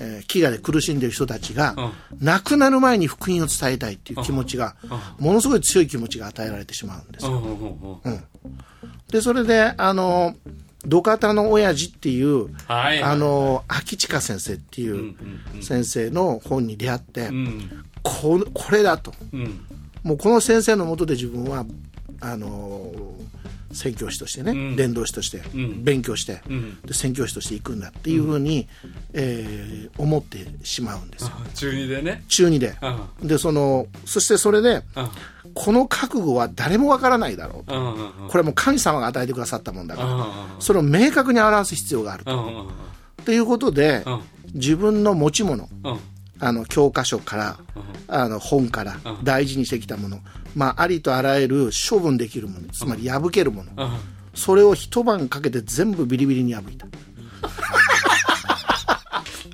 [0.00, 4.76] えー飢餓で苦しんでる人たちが、う亡くなる前に福音を伝えたいっていう気持ちが、
[5.18, 7.32] ものすごい強い気持ちが与えられてしまうんですよ。
[7.32, 8.12] うんうん。
[8.14, 8.24] うん。
[9.10, 10.34] でそれであの
[10.88, 13.02] 土方の親父っていう、はい。
[13.02, 15.14] あの秋近先生っていう
[15.60, 17.84] 先生の本に出会って、うん。
[18.02, 19.12] ここれだと。
[19.32, 19.60] うん。
[20.02, 21.64] もうこの先生のもとで自分は
[22.20, 22.90] あの
[23.72, 24.76] 宣教師としてね、ん。
[24.76, 25.84] 伝道師としてん。
[25.84, 26.80] 勉強して、ん。
[26.80, 28.66] で宣教師として行くんだっていうふうに、
[29.12, 31.32] えー思ってしまうんですよ。
[31.54, 32.24] 中2でね。
[32.28, 32.76] 中2で。
[33.22, 35.08] うでそのそしてそれでうん
[35.60, 37.74] この覚悟は誰もわからないだろうと。
[37.74, 40.08] うんうんこれはもう神様が与えてくださったもんだから。
[40.08, 40.24] うん
[40.60, 42.32] それを明確に表す必要があると。
[42.32, 42.68] うんうん
[43.24, 44.20] ということでうん
[44.54, 45.98] 自分の持ち物うん。
[46.40, 47.58] あの教科書から、
[48.06, 50.20] あの本から大事にしてきたもの、
[50.54, 53.90] まあ、ありとあらゆる処分できるものつまり破けるもの、うん。
[54.34, 56.86] それを一晩かけて全部ビリビリに破いた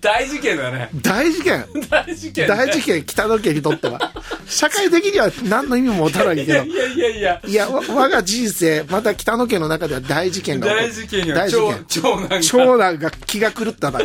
[0.04, 0.90] 大事件だね。
[1.00, 1.64] 大事件。
[1.88, 4.12] 大事件大事件北野家にとっては。
[4.46, 6.52] 社会的には何の意味も持たないけど。
[6.52, 7.68] いやいやいやいや。
[7.70, 11.34] 我が人生また北野家の中では大事件が大事件よ。
[11.34, 11.84] 大事件。
[11.88, 12.40] 長長男が。
[12.42, 14.00] 長男が気が狂っただ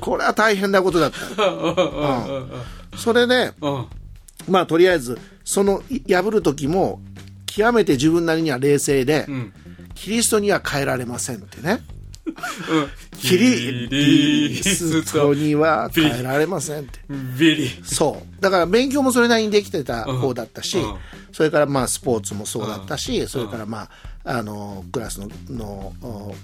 [0.00, 2.96] これは大変なことだった。
[2.96, 3.86] それでうん。
[4.48, 7.02] まあとりあえずそのい破る時も
[7.44, 9.52] 極めて自分なりには冷静で、ん。
[9.94, 11.82] キリストには変えられませんってね
[12.26, 12.88] うん。
[13.18, 17.00] キリストには変えられませんって
[17.38, 20.96] ビリそうだから勉強もそれなりにできてた方だったし、うん
[21.32, 23.88] それからまあスポーツもそうだったし、それからま
[24.24, 25.92] ああのクラスのの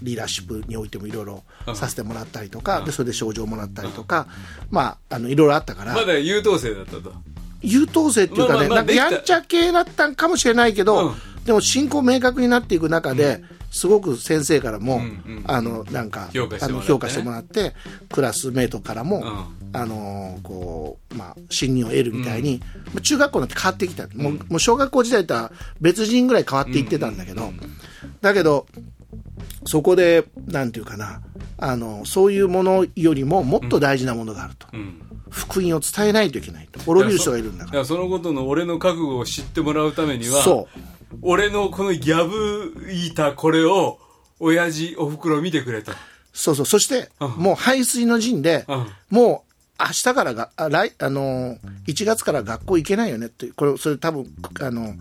[0.03, 1.43] リーダーシップにおいてもいろいろ
[1.75, 4.29] させてもらったりとか、でそれで賞状もらったりとか、
[4.71, 7.13] まあ、あのいろいろあったから、まだ優等生だったと
[7.63, 11.15] 優等生っていうかね、なんかやんちゃ系だったんかもしれないけど、うん
[11.47, 13.41] でも進行明確になっていく中で、
[13.77, 15.03] すごく先生からも、
[15.45, 16.81] あのなんか評価してもらってね。
[16.81, 17.75] あの評価してもらって
[18.11, 19.57] クラスメートからも、ん。
[19.73, 27.53] あのこうまあ、信任を得るみたいに、まあ中学校になって変わってきた、もうもう小学校時代とは別人ぐらい変わっていってたんだけど、
[28.23, 28.67] だけど
[29.67, 31.21] そこでなんていうかな
[31.59, 35.03] あのそういうものよりももっと大事なものがあると、ん。
[35.29, 36.81] 福音を伝えないといけないと。
[36.81, 37.67] 滅びる人がいるんだから。
[37.67, 40.79] だからそのことの俺の覚悟を知ってもらうためにはそう
[41.23, 43.99] 俺のこの破いたこれを
[44.39, 45.93] 親父おふくろ見てくれと。
[46.33, 46.67] そうそう。
[46.67, 48.87] そして、もう排水の陣で、うん。
[49.11, 49.45] も
[49.79, 54.27] う明日からが、あ来、あのー、1月から学校行けないよねって、これ、それ多分、
[54.61, 54.95] あの、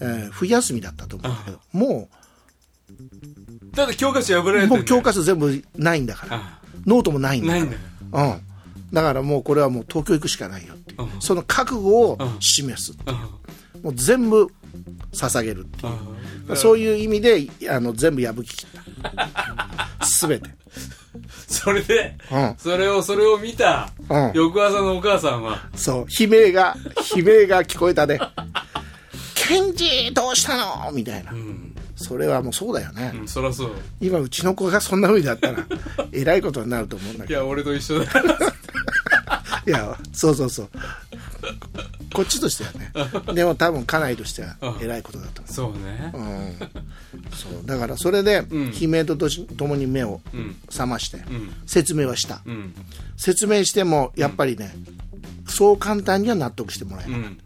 [0.00, 2.08] えー冬休みだったと思うんだけど、も
[3.74, 6.36] だって教科書破られてもう教科書全部ないんだから。
[6.36, 7.60] あ、ノートもないんだから。
[7.60, 7.82] ないんだよ。
[8.12, 8.94] うん。
[8.94, 11.20] だからもうこれはもう東京行くしかないよっていう、うん。
[11.20, 14.52] その覚悟を示すっていう、もう全部
[15.12, 15.90] 捧げるってい
[16.50, 16.56] う。
[16.56, 18.68] そういう意味で、あの、全部破き切っ
[20.00, 20.06] た。
[20.06, 20.50] すべて。
[21.48, 26.76] それで、うんそれをそれを見た、うん翌朝のお母さんはそう、悲鳴が、
[27.16, 28.18] 悲鳴が聞こえたね。
[29.34, 30.90] ケンジどうしたの？
[30.92, 31.32] みたいな、
[31.96, 33.12] それはもうそうだよね。
[33.20, 35.58] うんそらそう今、うちの子がそんな風だったら、
[36.12, 37.40] えらいことになると思うんだけど。
[37.40, 38.06] いや俺と一緒だ
[39.66, 40.70] いや、そうそうそう。
[42.14, 42.92] こっちとしてはね。
[43.34, 46.30] でも多分家内としては、えらいことだとそうね思う。
[46.30, 46.54] うん。
[47.32, 47.66] そう。
[47.66, 48.46] だからそれで、
[48.80, 50.20] 悲鳴とともに目を
[50.70, 51.22] 覚まして、
[51.66, 52.40] 説明はした。
[52.46, 52.74] うん
[53.16, 54.74] 説明しても、やっぱりね、
[55.46, 57.20] そう簡単には納得してもらえない。
[57.20, 57.38] うん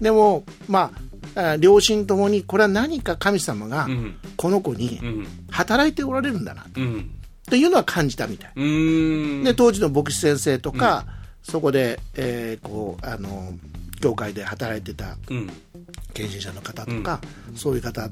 [0.00, 0.90] でも、ま
[1.36, 7.10] あ、あ両親ともに、これは何か神様がん、この子にうん働いておられるんだな、うん
[7.48, 9.44] というのは感じたみたい。
[9.44, 11.04] で、当時の牧師先生とか、
[11.42, 13.52] そこで、えーこう、あの、
[14.04, 15.50] 教会で働いてたうん。
[16.12, 17.20] 献身者の方とか、
[17.56, 18.10] そういう方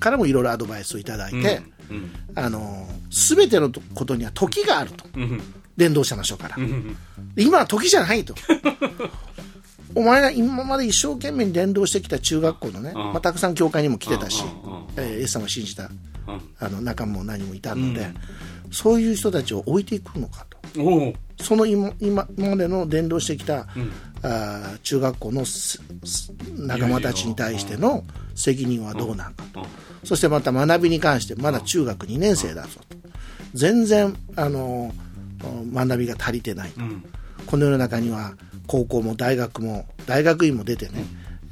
[0.00, 2.10] からもいろいろアドバイスをいただいて、うん。
[2.34, 5.04] あの、すべてのことには時があると。
[5.14, 5.42] うん。
[5.76, 6.56] 伝道者の書から。
[6.56, 6.96] ん。
[7.36, 8.34] 今は時じゃないと。
[9.94, 14.42] お前ら今まで一生懸命に伝道してきた中学校のね、まあ、たくさん教会にも来てたし、
[14.96, 15.90] えーイエス様を信じた
[16.58, 18.06] あの仲間も何もいたので、
[18.72, 20.58] そういう人たちを置いていくのかと。
[21.42, 23.66] その今今今までの伝道してきた、
[24.22, 25.44] あー中学校の
[26.58, 29.66] 仲間たちに対しての責任はどうなんかと、
[30.04, 32.96] そしてまた学びに関してまだ中学2年生だぞと。
[33.54, 34.92] 全然あの
[35.72, 36.80] 学びが足りてないと、
[37.46, 38.34] この世の中には
[38.66, 41.04] 高校も大学も大学院も出てね、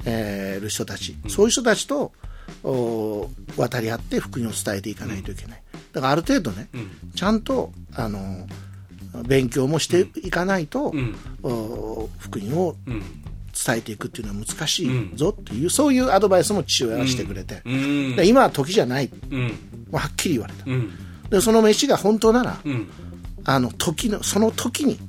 [0.05, 2.11] えーる人たち、そういう人たちと
[2.63, 5.63] お渡り合って福音を伝えていかないといけない。
[5.91, 6.69] だからある程度ね、
[7.15, 8.47] ちゃんとあの
[9.27, 10.93] 勉強もしていかないと、
[11.43, 17.61] お福音を伝えていくっていうのは難しいぞっていう、そういうアドバイスも父親はしてくれて、
[18.23, 19.41] 今は時じゃない、うん。
[19.41, 19.49] も
[19.93, 20.91] うはっきり言われた、うん。
[21.29, 22.87] でその飯が本当なら、うん。
[23.45, 24.99] あの時のその時に、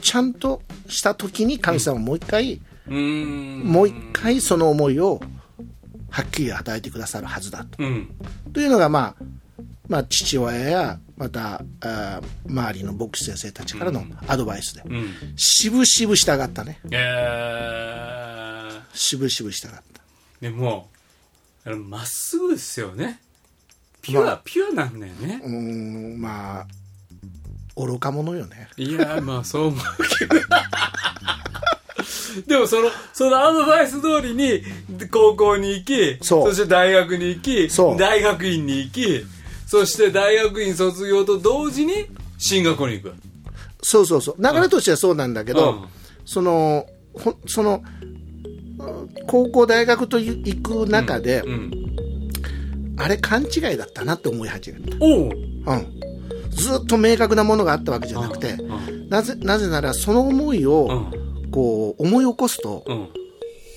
[0.00, 3.62] ちゃんとした時に神様もう一回、うん。
[3.64, 5.20] もう一回その思いを
[6.10, 7.82] はっきり与えてくださるはずだと。
[7.82, 8.10] うん。
[8.52, 9.24] というのが、まあ、
[9.90, 15.12] まあ、父親や、また、あー周りの牧師先生たちからのアドバイスで、うん。
[15.36, 16.78] しぶしぶ従ったね。
[16.92, 18.96] えー。
[18.96, 19.82] しぶしぶ従った。
[20.40, 20.88] でも
[21.88, 23.20] まっすぐですよね。
[24.00, 24.40] ピュア、まあ。
[24.44, 25.42] ピュアなんだよね。
[25.44, 25.50] うー
[26.16, 26.66] ん、まあ、
[27.74, 28.68] 愚か者よね。
[28.76, 29.80] いやまあそう思う
[30.18, 30.36] けど。
[32.46, 34.62] でもそのそのアドバイス通りに
[35.10, 39.26] 高校に行きそうして大学に行き大学院に行き
[39.70, 42.06] そして大学院卒業と同時に
[42.38, 43.14] 進学校に行く。
[43.82, 44.42] そうそうそう。
[44.42, 45.84] 流れとしてはそうなんだけど、うん。
[46.24, 47.80] その、ほその、
[48.80, 51.70] うん高校、大学と行く中で、うん。
[52.96, 54.96] あれ勘違いだったなって思い始めた。
[54.98, 55.28] おう。
[55.28, 56.00] うん。
[56.50, 58.56] ずっと明確なものがあったわけじゃなくて、
[59.08, 61.06] なぜ、なぜならその思いを、
[61.52, 63.08] こう、思い起こすと、うん。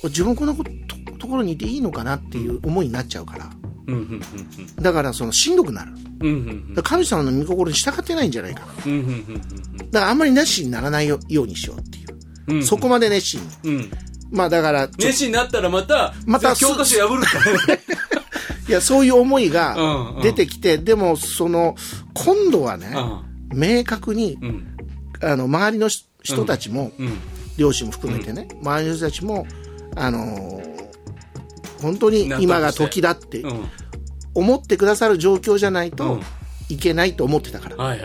[0.06, 0.72] 自分このこと
[1.20, 3.52] ところにいていいのかなっていう思いになっちゃうから。
[3.88, 3.96] うん。
[3.96, 4.22] うん
[4.82, 5.92] だから、その、しんどくなる。
[6.22, 6.28] うん。
[6.28, 6.36] うん。
[6.36, 6.74] うん。
[6.74, 8.32] だから神様の御心に従ってないん。
[8.32, 8.68] じゃないかな。
[8.86, 8.92] うん。
[8.92, 9.00] うん。
[9.00, 9.78] うん。
[9.92, 10.18] だからあん。
[10.18, 12.08] まり熱心にならないよようにしようっていう。
[12.48, 12.56] うん。
[12.58, 12.64] うん。
[12.66, 13.72] そこまで熱心に。
[13.72, 13.92] うん。
[14.32, 17.82] まあだから、熱心になったらまたまた教科書破るからね
[18.68, 19.54] いや、そういう思いうん。
[19.54, 19.76] が
[20.16, 20.22] うん。
[20.22, 21.76] 出てきて、でも、その、
[22.14, 22.96] 今度はね、
[23.54, 24.78] 明確に、うん。
[25.22, 27.18] あの、周りのし人たちも、うん。
[27.58, 29.46] 両親も含めてね、周りの人たちも、
[29.96, 30.73] あのー
[31.84, 33.66] 本当に今が時だってうん。
[34.36, 36.22] 思ってくださる状況じゃないとうん。
[36.70, 37.96] いけないと思ってたから、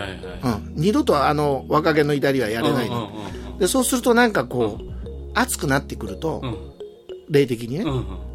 [0.74, 3.10] 二度とあの若気の至りはやれないの、
[3.58, 3.66] で。
[3.66, 4.84] そうするとなんかこう、
[5.32, 6.56] 熱くなってくると、うん。
[7.30, 7.84] 霊的にね、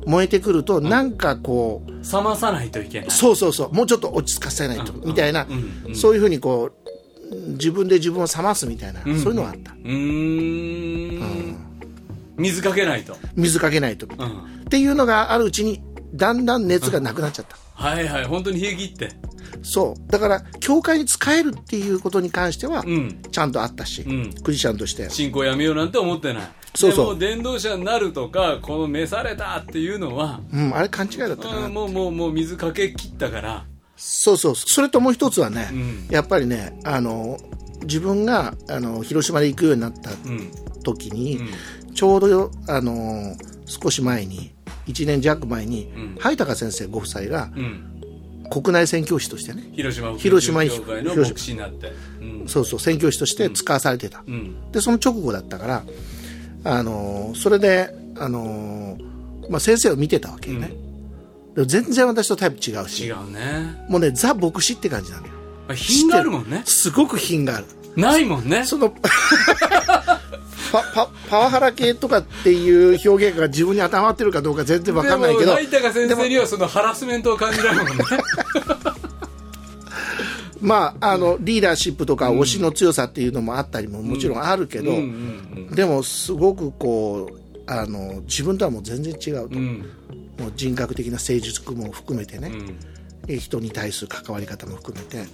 [0.05, 3.11] 燃えてくるとなんかこう、冷まさないといけない。
[3.11, 3.73] そうそうそう。
[3.73, 5.45] もうちょっと落ち着かせないと、みたいな、
[5.93, 6.83] そういうふうにこう
[7.53, 9.03] 自分で自分を冷ますみたいな、ん。
[9.19, 9.73] そういうのがあった
[12.37, 13.15] 水かけないと。
[13.35, 14.61] 水かけないと、うん。
[14.61, 19.09] っていうのがあるうちにだんだん熱がなくなっちゃった、はいはい本当に冷え切って。
[19.61, 20.11] そう。
[20.11, 23.21] だから教会に使えるっていうことに関しては、うん。
[23.31, 24.33] ちゃんとあったし、ん。
[24.43, 26.43] クリスチャンとして信仰やめようなんて思ってない。
[26.75, 27.19] そうそう。
[27.19, 33.65] でも伝道者になるとかこの召されたっていうのは、うん、あれ勘違いだったかな、うんもうもうもう水かけ切ったから。
[33.95, 34.55] そうそう。
[34.55, 36.07] それともう一つはね、ん。
[36.09, 37.37] やっぱりねあの
[37.83, 40.51] 自分があの広島で行くようになったうん。
[40.83, 41.39] 時に、
[41.93, 44.53] ちょうどよあの少し前に
[44.87, 46.15] 1年弱前に、ん。
[46.19, 47.89] 灰高先生ご夫妻がうん。
[48.49, 51.91] 国内宣教師としてね広島広島教会の牧師になって。
[52.21, 54.71] うんそうそう宣教師として使わされてた、うん。
[54.71, 55.83] でその直後だったから
[56.65, 58.97] あのそれであの、
[59.49, 60.73] まあ、先生を見てたわけよね、
[61.55, 63.05] でも全然私とタイプ違うし。
[63.05, 63.85] 違うね。
[63.89, 65.33] もうねザ牧師って感じなのよ。
[65.67, 66.63] まあ品があるもんね。
[66.65, 67.65] すごく品がある。
[67.95, 68.65] ないもんね。
[68.65, 68.93] その
[70.73, 75.51] パパパワハラ系とかっていう表現が自分に当てはまってるかどうか全然わかんないけど。
[75.51, 78.03] でも成高先生にはそのハラスメントを感じられるもんね。
[80.61, 84.93] まああのリーダーシップとか推しの強さっていうのもあったりももちろんあるけど、
[85.75, 89.85] でもすごくこうあの自分とはもう全然違うと、うん。
[90.39, 92.55] もう人格的な誠実も含めてね、うん。
[92.55, 92.59] え
[93.27, 95.25] 人に対する関わり方も含めて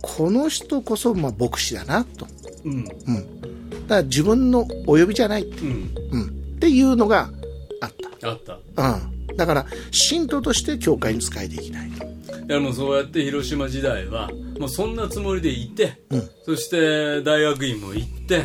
[0.00, 2.26] この人こそまあ牧師だなと、
[2.64, 2.72] うん。
[2.72, 5.94] うん、だから自分のお呼びじゃない、うん。
[6.12, 6.24] うん、
[6.56, 7.30] っていうのが
[7.80, 8.28] あった。
[8.28, 8.54] あった。
[8.54, 11.90] うん、だから信徒として教会に仕えていきたい。
[11.90, 16.30] とだからもうそうやって広島時代はもうそんなつもりでいて、うん。
[16.44, 18.44] そして大学院も行って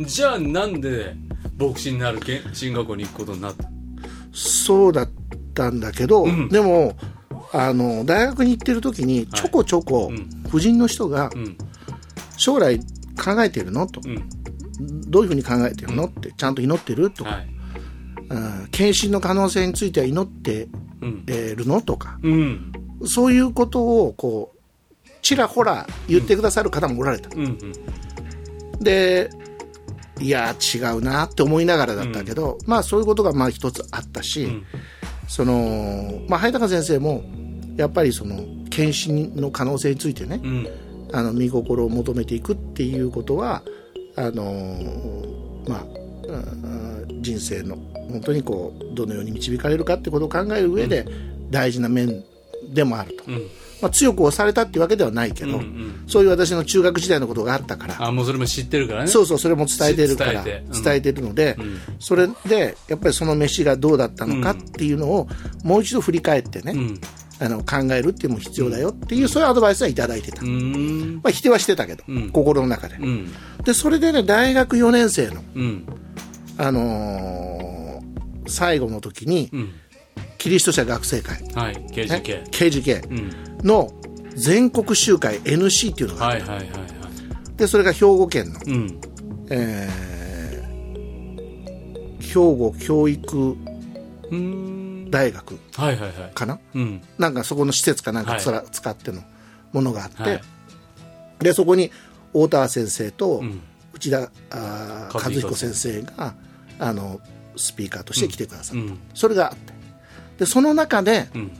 [0.00, 1.14] じゃあなんで
[1.58, 3.68] 牧師になるけ進学校に行くことになった？
[4.32, 5.10] そうだっ
[5.54, 6.48] たんだけど、ん。
[6.48, 6.96] でも
[7.52, 10.28] あの大学に行ってる時にちょこちょこうん。
[10.48, 11.56] 婦人の人がうん。
[12.36, 12.78] 将来
[13.22, 15.10] 考えてるのとうん。
[15.10, 17.48] どういうふうに考えてるのってちゃんと祈ってるとか、はい。
[18.30, 20.68] うん献身の可能性については祈って
[21.00, 22.72] るのとかうん。
[23.06, 24.58] そういうことをこう
[25.22, 27.44] ちらほら言ってくださる方もおられた、うん。
[27.44, 27.58] うん。
[28.80, 29.30] で
[30.20, 34.64] いや違うなって思いながらだったけど、まあそういうことがまあ一つあったし、ん
[35.28, 37.22] そのまあ早高先生も
[37.76, 40.68] やっぱりその献身の可能性についてね、うん。
[41.12, 43.62] あの見心を求めていくっていうことは
[44.16, 44.44] あの
[45.66, 45.84] まあ
[46.28, 47.76] うん人生の
[48.10, 51.06] 本当にこうどのように導かれるかってことを考える上で
[51.50, 52.24] 大事な面
[52.74, 53.48] でもあると、うん
[53.80, 56.04] まあ、強く押されたっていうわけではないけど、うんうん。
[56.06, 57.96] そういう私の中学時代のことがあったから。
[57.98, 59.08] あもうそれも知ってるからね。
[59.08, 61.12] そうそうそれも伝えてるから伝えて。
[61.12, 61.56] るので、
[61.98, 65.28] それでやっぱりその飯がどうだったのかっていうのを
[65.64, 67.00] もう一度振り返ってね、うん。
[67.40, 72.30] あの考えるっていうのも必要だよっていう、そういうアドバイスはいただいてた、まあ、否定はしてたけど、うん。
[72.30, 73.32] 心の中で、うん。
[73.64, 75.86] でそれでね大学4年生の、うん。
[76.58, 77.78] あのー
[78.50, 79.72] 最後の時に、うん
[80.38, 83.66] キリスト者学生会、はいね KGK、KGK うん。
[83.66, 83.92] の
[84.34, 87.56] 全国集会 NC っていうのがあって、はいはいはいはい。
[87.56, 89.00] でそれが兵庫県の、うん。
[89.50, 90.08] えー
[92.20, 93.56] 兵庫教育
[95.10, 96.32] 大学はいはいはい。
[96.34, 96.58] かな？
[96.74, 97.00] うん。
[97.18, 98.20] なんかそこの施設かな？
[98.20, 99.22] んかはいつら使っての
[99.72, 100.42] ものがあって、はい。
[101.38, 101.90] でそこに
[102.34, 103.62] 大田先生とん。
[103.94, 106.34] 内田、あー和彦和彦先生が
[106.78, 107.20] あの
[107.56, 108.98] スピーカーとして来てくださった、うん。
[109.14, 109.72] それがあって
[110.38, 111.50] でその中でうん。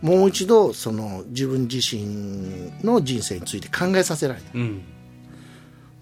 [0.00, 4.46] もう一度その自分自身の人生について考えさせられた。
[4.54, 4.82] うん。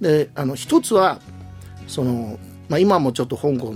[0.00, 1.18] であの一つは
[1.88, 3.74] その、まあ、今もちょっと香港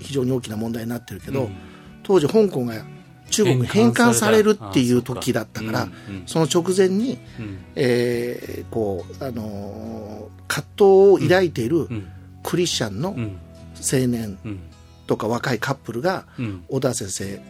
[0.00, 1.56] 非常に大きな問題になってるけど、うん。
[2.02, 2.84] 当時香港が
[3.30, 5.88] 中国に返還されるっていう時だったからあ
[6.26, 7.58] その直前に、うん。
[7.74, 12.08] えーこうあのー葛藤を抱いているん。
[12.42, 13.38] クリスチャンのうん。
[13.80, 14.60] 青年うん。
[15.06, 16.64] とか若いカップルがうん。
[16.68, 17.40] 小田先生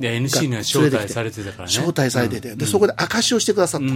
[0.00, 1.74] で NC には招待されてたからね。
[1.74, 3.86] 招待されてて、でそこで証しをしてくださった、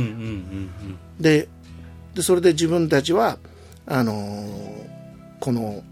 [1.22, 1.48] で
[2.14, 3.38] でそれで自分たちは
[3.86, 4.82] あのー
[5.40, 5.82] この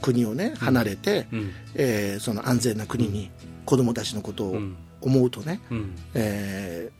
[0.00, 1.52] 国をね離れて、うん。
[1.74, 3.30] えーその安全な国に
[3.66, 5.94] 子供たちのことをうん思うとね、うん。
[6.14, 6.90] え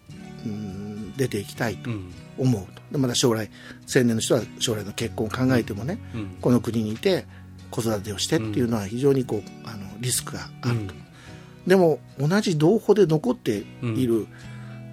[0.44, 2.12] ーうん出ていきたいとうん。
[2.38, 2.82] 思うと。
[2.92, 3.50] でまた将来
[3.94, 6.36] 青年の人は将来の結婚を考えてもね、うん。
[6.40, 7.26] この国にいて
[7.70, 10.94] 子育てをしてっていうのは非常にこうあのリスクがあると、
[11.68, 14.26] でも同じ同胞で残っている、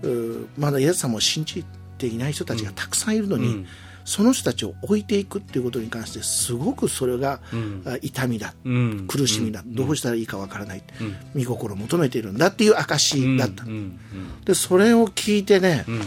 [0.03, 1.65] うまだイエス様を信じ
[1.97, 3.65] ていない人たちがたくさんいるのに、うん。
[4.03, 7.81] その人たちを置いていくっていうことに関してすごくそれが、ん。
[7.85, 9.05] あ痛みだ、うん。
[9.07, 10.83] 苦しみだ、どうしたらいいかわからない、
[11.33, 13.69] 見心を求めているんだっていう証だった、うん。
[13.71, 14.41] うん。
[14.45, 16.01] でそれを聞いてね、うん。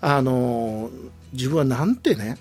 [0.00, 0.90] あのー
[1.34, 2.38] 自分はなんてね、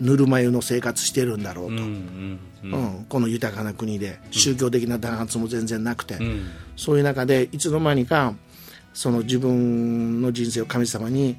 [0.00, 2.72] ぬるま湯の生活してるんだろうと、うんうんうん。
[2.72, 6.42] うんこの豊かな国で宗教的な弾圧も全然なくて、ん。
[6.76, 8.34] そういう中でいつの間にか
[8.94, 11.36] その自分の人生を神様に、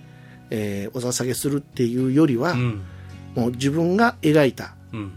[0.50, 2.82] えーお捧げするっていうよりは、うん。
[3.36, 5.12] もう自分が描いたうん。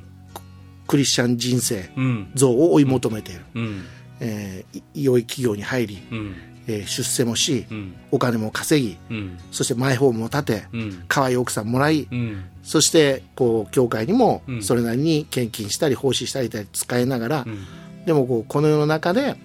[0.87, 2.31] クリスチャン人生うん。
[2.35, 3.83] 像を追い求めている、うん。
[4.21, 6.35] えーい良い企業に入り、うん
[6.69, 7.95] えー出世もし、ん。
[8.11, 9.39] お金も稼ぎうん。
[9.51, 11.05] そしてマイホームも建て、うん。
[11.09, 12.45] 可愛い奥さんもらい、うん。
[12.63, 14.63] そしてこう教会にもん。
[14.63, 17.47] それなりに献金したり奉仕したり使いながら、ん。
[18.05, 19.37] でもこうこの世の中で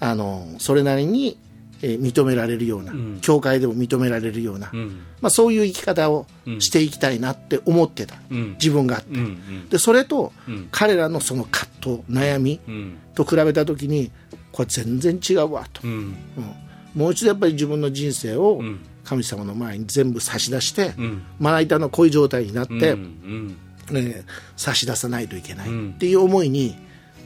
[0.00, 1.38] あのそれなりに、
[1.82, 3.18] えー認められるような、ん。
[3.20, 5.00] 教会でも認められるような、うん。
[5.20, 6.26] まあ、そういう生き方を
[6.60, 8.50] していきたいなって思ってた、うん。
[8.52, 10.68] 自分があって、うんでそれと、ん。
[10.70, 12.98] 彼らのその葛藤悩みうん。
[13.14, 14.10] と比べた時に
[14.52, 15.92] これ全然違うわと、うん。
[15.92, 16.14] うん。
[16.94, 18.80] もう一度やっぱり自分の人生をん。
[19.04, 21.22] 神様の前に全部差し出して、ん。
[21.40, 22.78] まな板のこういう状態になって、うん。
[22.80, 23.96] うん。
[23.96, 24.24] えー
[24.56, 25.92] 差し出さないといけないん。
[25.92, 26.76] っていう思いに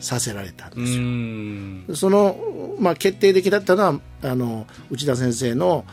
[0.00, 1.02] させられたんうですよ。
[1.02, 1.86] ん。
[1.94, 5.84] その、まあ、決定的だったのはあの内田先生の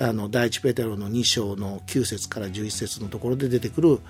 [0.00, 4.00] あの第一ペテロの2章の9節から11節のところで出てくる、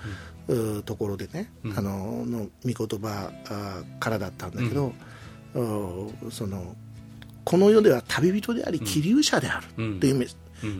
[0.47, 4.93] うところでね、あのの御言葉あからだったんだけど、う
[6.31, 6.75] その
[7.45, 10.25] この世では旅人であり気流者であるというメ,、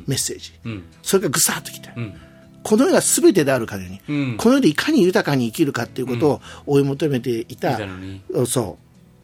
[0.08, 0.84] メッセージ、うん。
[1.04, 2.14] それがぐさっときて、ん。
[2.64, 4.38] この世が全てであるかのように、うん。
[4.38, 7.80] この世でいかに豊かに生きるかということを追い求めていた、
[8.48, 8.78] そ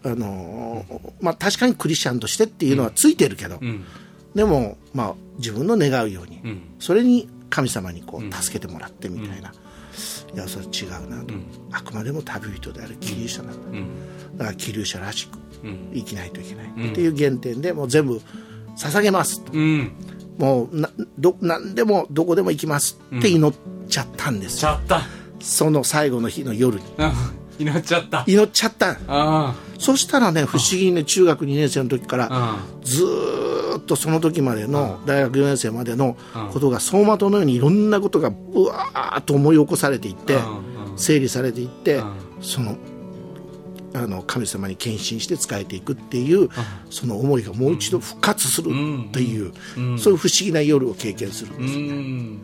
[0.04, 0.10] う。
[0.10, 3.84] あのーまあ、確かにクリスチャンとしてっていうのはついてるけど、うん。
[4.36, 6.62] でも、まあ、自分の願うように、ん。
[6.80, 9.52] それに神様にこう助けてもらってみたいな、
[10.34, 11.34] いやそれ違うなと、
[11.72, 13.80] あくまでも旅人である気流者なんだ、
[14.58, 15.38] 気流者らしく
[15.94, 18.22] 生きないといけない、っていう原点でもう全部
[18.78, 19.42] 捧げます。
[19.44, 19.92] とうん。
[20.38, 23.00] もうなど何でもどこでも行きます。
[23.16, 23.58] って祈っ
[23.88, 24.66] ちゃったんです。
[24.66, 25.02] よ、ちゃった。
[25.40, 26.84] その最後の日の夜に。
[26.98, 27.12] うん。
[27.60, 28.24] 祈っちゃった。
[28.26, 28.98] 祈っちゃった。
[29.08, 36.16] あそしたらね不思議にね中学2年生の時からあずーっとその時までの大学4年生までの
[36.54, 42.78] ことが走馬灯のようにいろんなことがうわーっと思い起こされていってうん整理されていってうんその
[43.94, 46.50] あの神様に献身して仕えていくっていう
[46.90, 48.72] その思いがもう一度復活する
[49.12, 49.52] という
[50.00, 52.40] そういう不思議な夜を経験するんうですよん。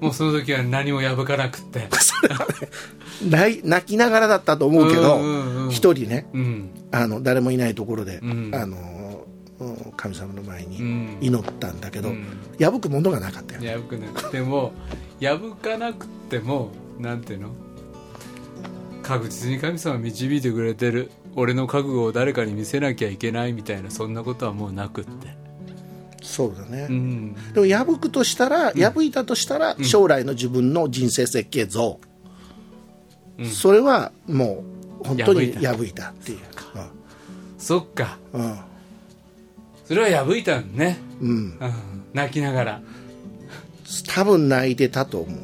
[0.00, 1.88] もうその時は何も破かなくって。
[3.28, 5.28] 泣きながらだったと思うけどうんう
[5.60, 6.70] んうん一人ねうん。
[6.90, 8.50] あの誰もいないところで、ん。
[8.52, 9.24] あの
[9.60, 11.18] うん神様の前にん。
[11.20, 12.24] 祈ったんだけど、ん。
[12.58, 14.72] 破くものがなかったよ、破くなくても
[15.20, 17.50] 破かなくてもなんていうの？
[19.02, 21.10] 確実に神様導いてくれてる。
[21.34, 25.34] 俺の覚悟を誰かに見せなきゃいけないみたいなそんなことはもうなくって。
[26.22, 27.34] そうだね、うん。
[27.52, 31.98] でも破くとしたら、破いたとしたら、将来の自分の人生設計像、
[33.52, 34.62] それはも
[35.02, 36.10] う本当に破いた。
[36.10, 36.38] っていう。
[37.58, 38.18] そっか。
[38.32, 38.58] うん。
[39.84, 41.58] それは破いたんね、うん、
[42.14, 42.82] 泣きながら。
[44.06, 45.40] 多分泣いてたと思う、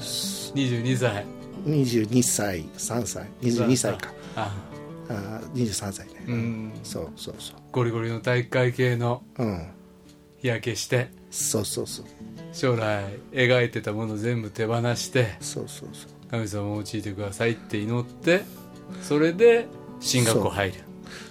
[0.00, 1.24] 22歳
[1.64, 4.12] 22歳3歳22歳か。
[4.36, 4.54] あ。
[5.08, 6.72] あー23歳ね、うん。
[6.84, 9.68] そうそうそゴリゴリの体育会系のううん。
[10.38, 11.10] 日焼けして。
[11.30, 12.06] そうそうそう。
[12.52, 15.36] 将来描いてたもの全部手放して。
[15.40, 16.10] そうそうそう。
[16.30, 18.42] 神様を用いてくださいって祈って
[19.02, 19.66] それで
[19.98, 20.74] 進学校入る。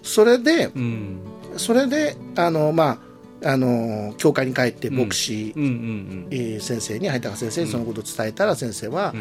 [0.03, 1.19] それでうん。
[1.57, 3.09] それであのまあ
[3.51, 9.13] あの教会に帰って牧師、先生に灰高先生にそのことを伝えたら先生は、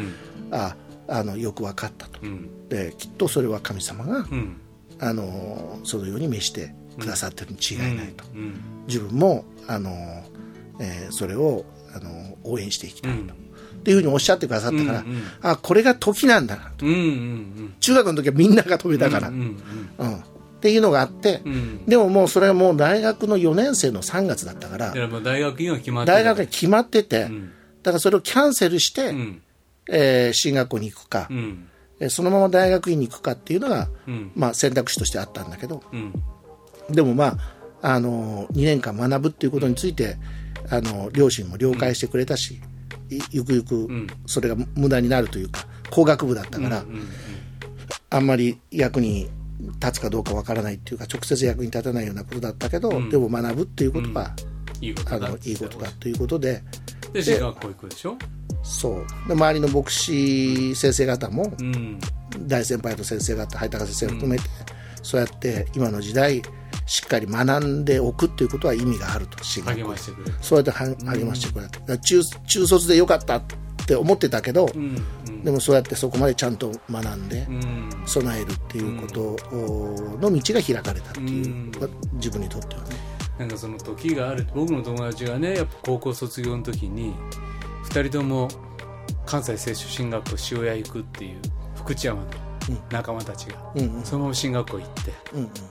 [0.51, 0.88] ああ
[1.23, 2.27] のよく分かったと、うん。
[2.27, 4.57] うんできっとそれは神様が、うん。
[4.99, 8.53] あのそのように召してくださってるに違いないと、うん。
[8.87, 9.89] 自分もあの、
[10.79, 13.29] えーそれをあの応援していきたいと、うん。
[13.29, 13.31] っ
[13.83, 16.85] ていうふうにおっしゃってくださったから、うんうんあこれが時なんだなと。
[16.85, 19.55] うんうん中学の時はみんなが飛べたから、ううんん。
[20.17, 21.53] っていうのがあって、うん。
[21.53, 24.93] うんでももうそれはもう大学の4年生の3月だったから
[25.23, 27.51] 大学院は決まって大学が決まってて、ん。
[27.81, 29.41] だからそれをキャンセルして、うん
[29.91, 31.67] えー進学校に行くか、うん。
[31.99, 34.31] えーそのまま大学院に行くかっていうのが、うん。
[34.35, 35.83] まあ、選択肢としてあったんだけど。
[35.91, 36.13] うん。
[36.89, 37.37] でもま
[37.81, 40.17] あ、あの2年間学ぶっていうことについて、
[40.69, 42.59] あの両親も了解してくれたし、
[43.09, 43.87] いゆくゆく
[44.25, 46.83] それが無駄になるというか工学部だったから、
[48.09, 49.29] あんまり役に
[49.81, 54.31] 立つかどうかわからないっていうか直接役に立たないようなことだったけど、でも学ぶっていうことは
[54.81, 56.63] いいことだあのいいことだということで。
[57.13, 58.17] で進学校行くでしょ？
[58.63, 59.27] そう。
[59.27, 61.99] で周りの牧師先生方もうん。
[62.41, 64.43] 大先輩と先生方灰高先生を含めて、
[65.01, 66.43] そうやって今の時代
[66.85, 70.37] しっかり学んでおくっていうことは意味があると励校ましてくれる。
[70.39, 73.43] そうやっては励ましてくれて、だから中中卒でよかったっ
[73.87, 75.43] て思ってたけど、うんうん。
[75.43, 77.89] でもそうやってそこまでちゃんと学んでうん。
[78.05, 79.21] 備えるっていうこと
[80.19, 81.71] の道が開かれたっていう、うん。
[82.13, 82.89] 自分にとってはね。
[83.39, 84.47] なんかその時がある。
[84.53, 87.15] 僕の友達がねやっぱ高校卒業の時に
[87.89, 88.47] 2人とも
[89.25, 91.41] 関西清修進学校塩谷行くっていう
[91.75, 92.27] 福知山の
[92.91, 94.03] 仲間たちが、うんうん。
[94.03, 95.13] そのまま進学校行って。
[95.33, 95.53] うんうん。
[95.53, 95.61] で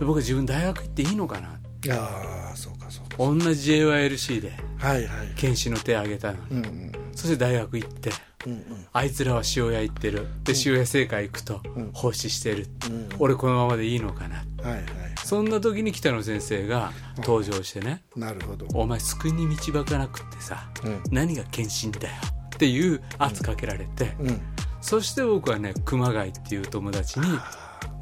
[0.00, 1.58] 僕は自分大学行っていいのかな？
[1.90, 3.16] ああそうかそうか。
[3.18, 5.26] 同じ JYLC ではいはい。
[5.36, 6.92] 検視の手挙げたのに、うんうん。
[7.14, 8.10] そして大学行って
[8.46, 8.86] うんうん。
[8.92, 10.26] あいつらは塩谷行ってる。
[10.44, 11.60] で塩谷製菓行くと
[11.92, 14.44] 奉仕してる、うん俺このままでいいのかな。
[14.62, 14.82] はいはい
[15.24, 18.66] そんな時に北野先生が登場してね、なるほど。
[18.74, 21.02] お前救いに道ばかなくってさ、うん。
[21.10, 22.14] 何が献身だよ。
[22.54, 24.40] っていう圧かけられて、うん。
[24.80, 27.26] そして僕はね熊谷っていう友達に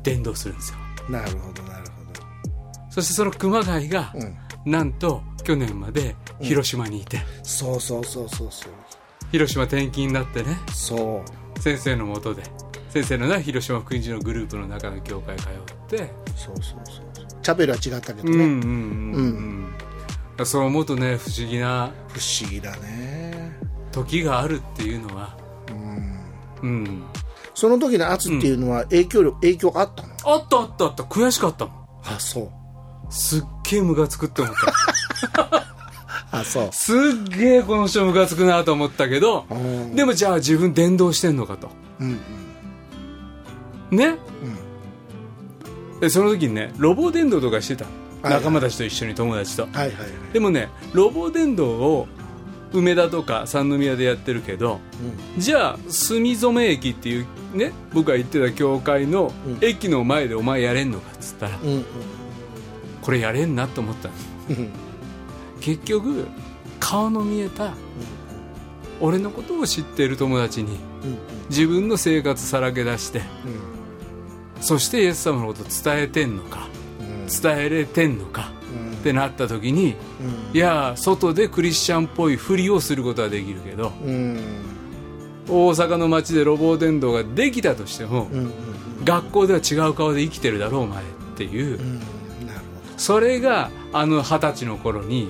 [0.02, 0.78] 伝道するんですよ。
[1.10, 1.84] なるほどなる
[2.90, 4.12] そしてその熊谷が、
[4.64, 8.72] なんと去年まで広島にいて、そうそうそうそうそう
[9.32, 10.58] 広島転勤になってね。
[10.72, 11.24] そ
[11.56, 11.60] う。
[11.60, 12.42] 先生のもとで。
[12.90, 15.50] 先生のね広島福音寺のグループの中の教会通っ
[15.88, 16.10] て。
[16.34, 19.74] そうそうそうチャペルは違ったけどね、うんうんうん
[20.38, 21.92] うん、そう思うとね不思議な。
[22.08, 23.56] 不思議だね。
[23.92, 25.36] 時があるっていうのは。
[25.68, 26.20] うん。
[26.62, 27.02] うん。
[27.54, 30.08] その時の圧っていうのは影響力、影響あったの？
[30.24, 31.02] あったあったあった。
[31.04, 31.74] 悔しかったもん。
[32.04, 32.50] あそう。
[33.12, 34.54] すっげえムカつくって思っ
[35.34, 35.66] た
[36.32, 36.68] あそう。
[36.72, 36.96] すっ
[37.36, 39.96] げえこの人ムカつくなと思ったけどうん。
[39.96, 41.70] でもじゃあ自分伝道してんのかと。
[42.00, 42.20] うん
[43.90, 44.14] ね、
[46.00, 47.84] でその時にねロボ伝道とかしてた？
[47.84, 49.62] はい仲間たちと一緒に友達と。
[49.62, 50.08] はいはいはい。
[50.32, 52.06] でもねロボ伝道を
[52.72, 54.78] 梅田とか三宮でやってるけど
[55.38, 59.58] じゃあ住染駅っていうね僕が行ってた教会のうん。
[59.60, 61.84] 駅の前でお前やれんのかっつったらうんうん。
[63.02, 64.14] これやれんなと思ったの。
[64.50, 64.70] うん
[65.60, 66.26] 結局
[66.78, 67.74] 顔の見えた
[69.00, 74.62] 俺のことを知っている友達にうん自分の生活さらけ出してうん。
[74.62, 76.68] そしてイエス様のこと伝えてんのか
[77.00, 77.26] うん。
[77.26, 78.92] 伝えれてんのかうん。
[78.92, 79.96] ってなった時に
[80.52, 84.38] いや外でクリスチャンっぽいふりをすることはできるけどうん。
[85.48, 88.28] 大阪の街でロボ伝道ができたとしても
[89.04, 91.06] 学校では違う顔で生きてるだろうお前っ
[91.36, 91.80] ていう。
[92.96, 95.28] それがあの二十歳の頃に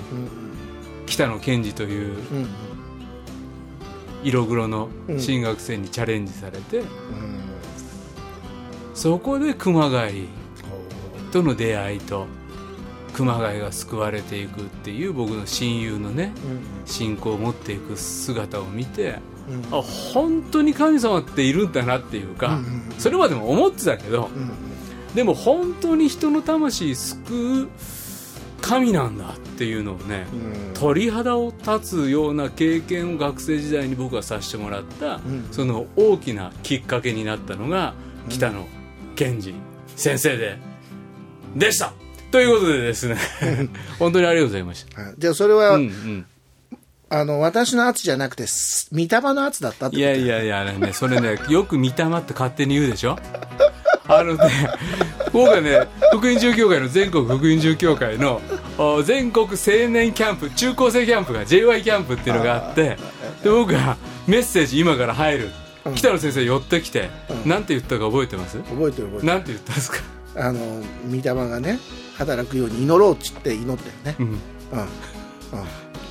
[1.05, 2.49] 北野健二といううん。
[4.23, 6.85] 色黒の新学生にチャレンジされてうん。
[8.93, 12.27] そこで熊谷ほとの出会いと
[13.13, 16.31] 熊谷が救われていくっていう僕の親友のね
[16.85, 19.15] 信仰を持っていく姿を見て
[19.49, 19.77] うん。
[19.77, 22.59] あ本当に神様っているんだなっていうか
[22.99, 24.51] それまでも思ってたけどうん。
[25.15, 27.69] でも本当に人の魂救う
[28.61, 30.35] 神なんだっていうのをねう
[30.71, 30.73] ん。
[30.73, 35.47] 鳥肌を立つような経験を学生時代に僕はさせてもらった、ん。
[35.51, 37.93] その大きなきっかけになったのが
[38.29, 38.65] 北野
[39.15, 39.53] 健二
[39.95, 40.57] 先生で
[41.55, 41.93] でした。
[42.31, 43.17] ということでですね
[43.99, 45.01] 本当にありがとうございました。
[45.01, 45.13] はい。
[45.17, 46.25] じゃあそれは、うんうん。
[47.09, 53.17] あの私の圧じゃなくてす御霊の圧だったってこといやいやいや、ね、それね、よく御霊って勝手に言うでしょ？
[54.13, 54.69] あのね、
[55.31, 58.41] 僕はね、福音中協会の全国福音中協会の
[58.77, 62.97] お全国青年キャンプ、中高生キャンプが JY キャンプっていうのがあって、
[63.43, 63.97] で、僕が
[64.27, 65.49] メッセージ今から入る。
[65.95, 67.09] 北野先生寄ってきて、
[67.43, 68.59] なんて言ったか覚えてます？
[68.59, 69.23] 覚えてる覚えてる。
[69.23, 69.97] なんて言ったんですか？
[70.35, 70.59] あの
[71.09, 71.79] 御霊がね
[72.17, 74.27] 働くように祈ろうっつって祈ってるね、うん。
[74.27, 74.33] うん。
[74.33, 74.37] うん、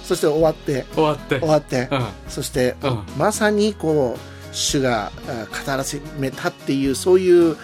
[0.03, 0.87] そして終わって。
[0.93, 1.39] 終わって。
[1.39, 2.07] 終わって、うん。
[2.29, 3.05] そして、うん。
[3.17, 7.57] まさにこう主があ語らせめたっていうそういう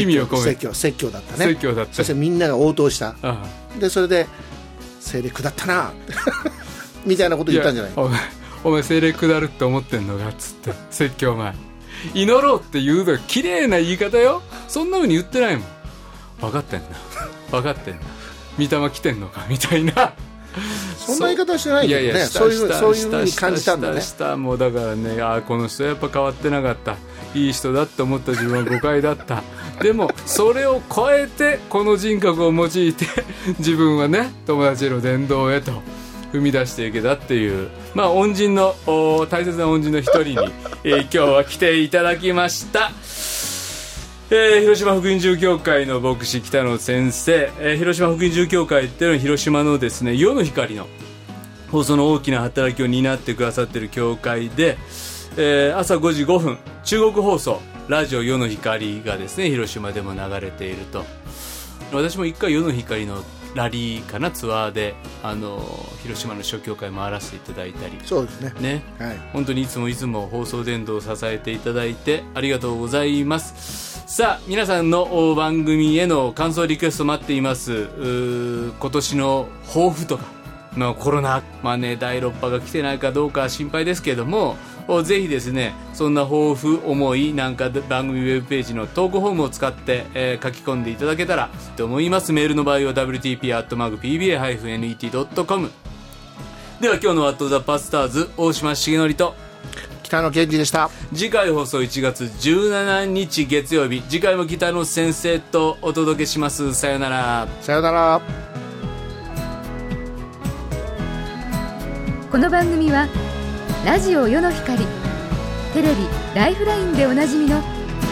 [0.00, 1.46] 意味を込め説教説教だったね。
[1.46, 3.14] 説教だってそしてみんなが応答した。
[3.22, 4.26] うんでそれで
[5.00, 5.92] 精霊下ったな。
[7.06, 7.92] みたいなこと言ったんじゃない？
[7.96, 8.20] やお前
[8.64, 11.54] お前精霊下るって思ってんのかっつって説教前。
[12.14, 14.42] 祈ろうって言うの綺麗な言い方よ。
[14.68, 15.66] そんなふうに言ってないもん。
[16.40, 16.86] 分かってんな。
[17.50, 18.00] 分かってんな。
[18.58, 20.12] 御霊来てんのかみたいな
[20.98, 22.06] そんな言い方してないけどね。
[22.06, 24.00] いやいやそういうしたそういうふうに感じたんだね。
[24.36, 26.96] もうだからねああこの人やっぱ変わってなかった。
[27.34, 29.42] いい人だって思った自分は誤解だった。
[29.82, 33.06] でもそれを超えてこの人格を用いて
[33.58, 35.72] 自分はね友達への伝道へと
[36.32, 37.68] 踏み出していけたっていう。
[37.94, 40.36] まあ恩人のお大切な恩人の一人に、
[40.84, 42.92] えー今日は来ていただきました
[44.30, 50.86] えー広島福音住教会の牧師北野先生、えー広島福音住教会っていうのは広島のですね世の光の
[51.70, 54.78] 放送の大きな働きを担ってくださっている教会で、
[55.36, 61.04] えー朝5時5分中国放送ラジオ世の光がですね広島でも流れていると。
[61.92, 63.24] 私も一回世の光の
[63.56, 65.58] ラリーかなツアーであの
[66.04, 67.98] 広島の諸教会回らせていただいたり。
[68.04, 68.52] そうですね。
[68.60, 68.82] ね。
[69.00, 69.16] はい。
[69.32, 77.86] 本当にいつもいつも放送伝道を支えていただいてありがとうございますさあ皆さんの番組への感想リクエスト待っています。
[78.80, 80.24] 今年の抱負とか、
[80.74, 84.56] まあ、コロナ、まあね、第6波が来てないかどうか心配ですけども
[85.04, 92.32] ぜひですねそんな抱負思いなんか番組ウェブページの投稿フォームを使って、えー書き込んでいただけたらと思います。
[92.32, 95.70] メールの場合は wtp.pba-net.com
[96.80, 99.36] では今日の「ワット・ザ・パスターズ」大島重則と
[100.10, 100.90] 北野健二でした。
[101.14, 106.74] 次回放送1月17日月曜日次回も北野先生とお届けします。
[106.74, 107.46] さよなら。
[107.60, 108.20] さよなら。
[112.28, 113.06] この番組は
[113.86, 114.84] ラジオ世の光
[115.74, 115.94] テレビ
[116.34, 117.62] 「ライフライン」でおなじみの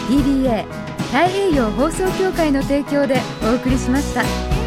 [0.07, 0.63] TBA
[1.11, 4.58] 太平洋放送協会の提供でお送りしました。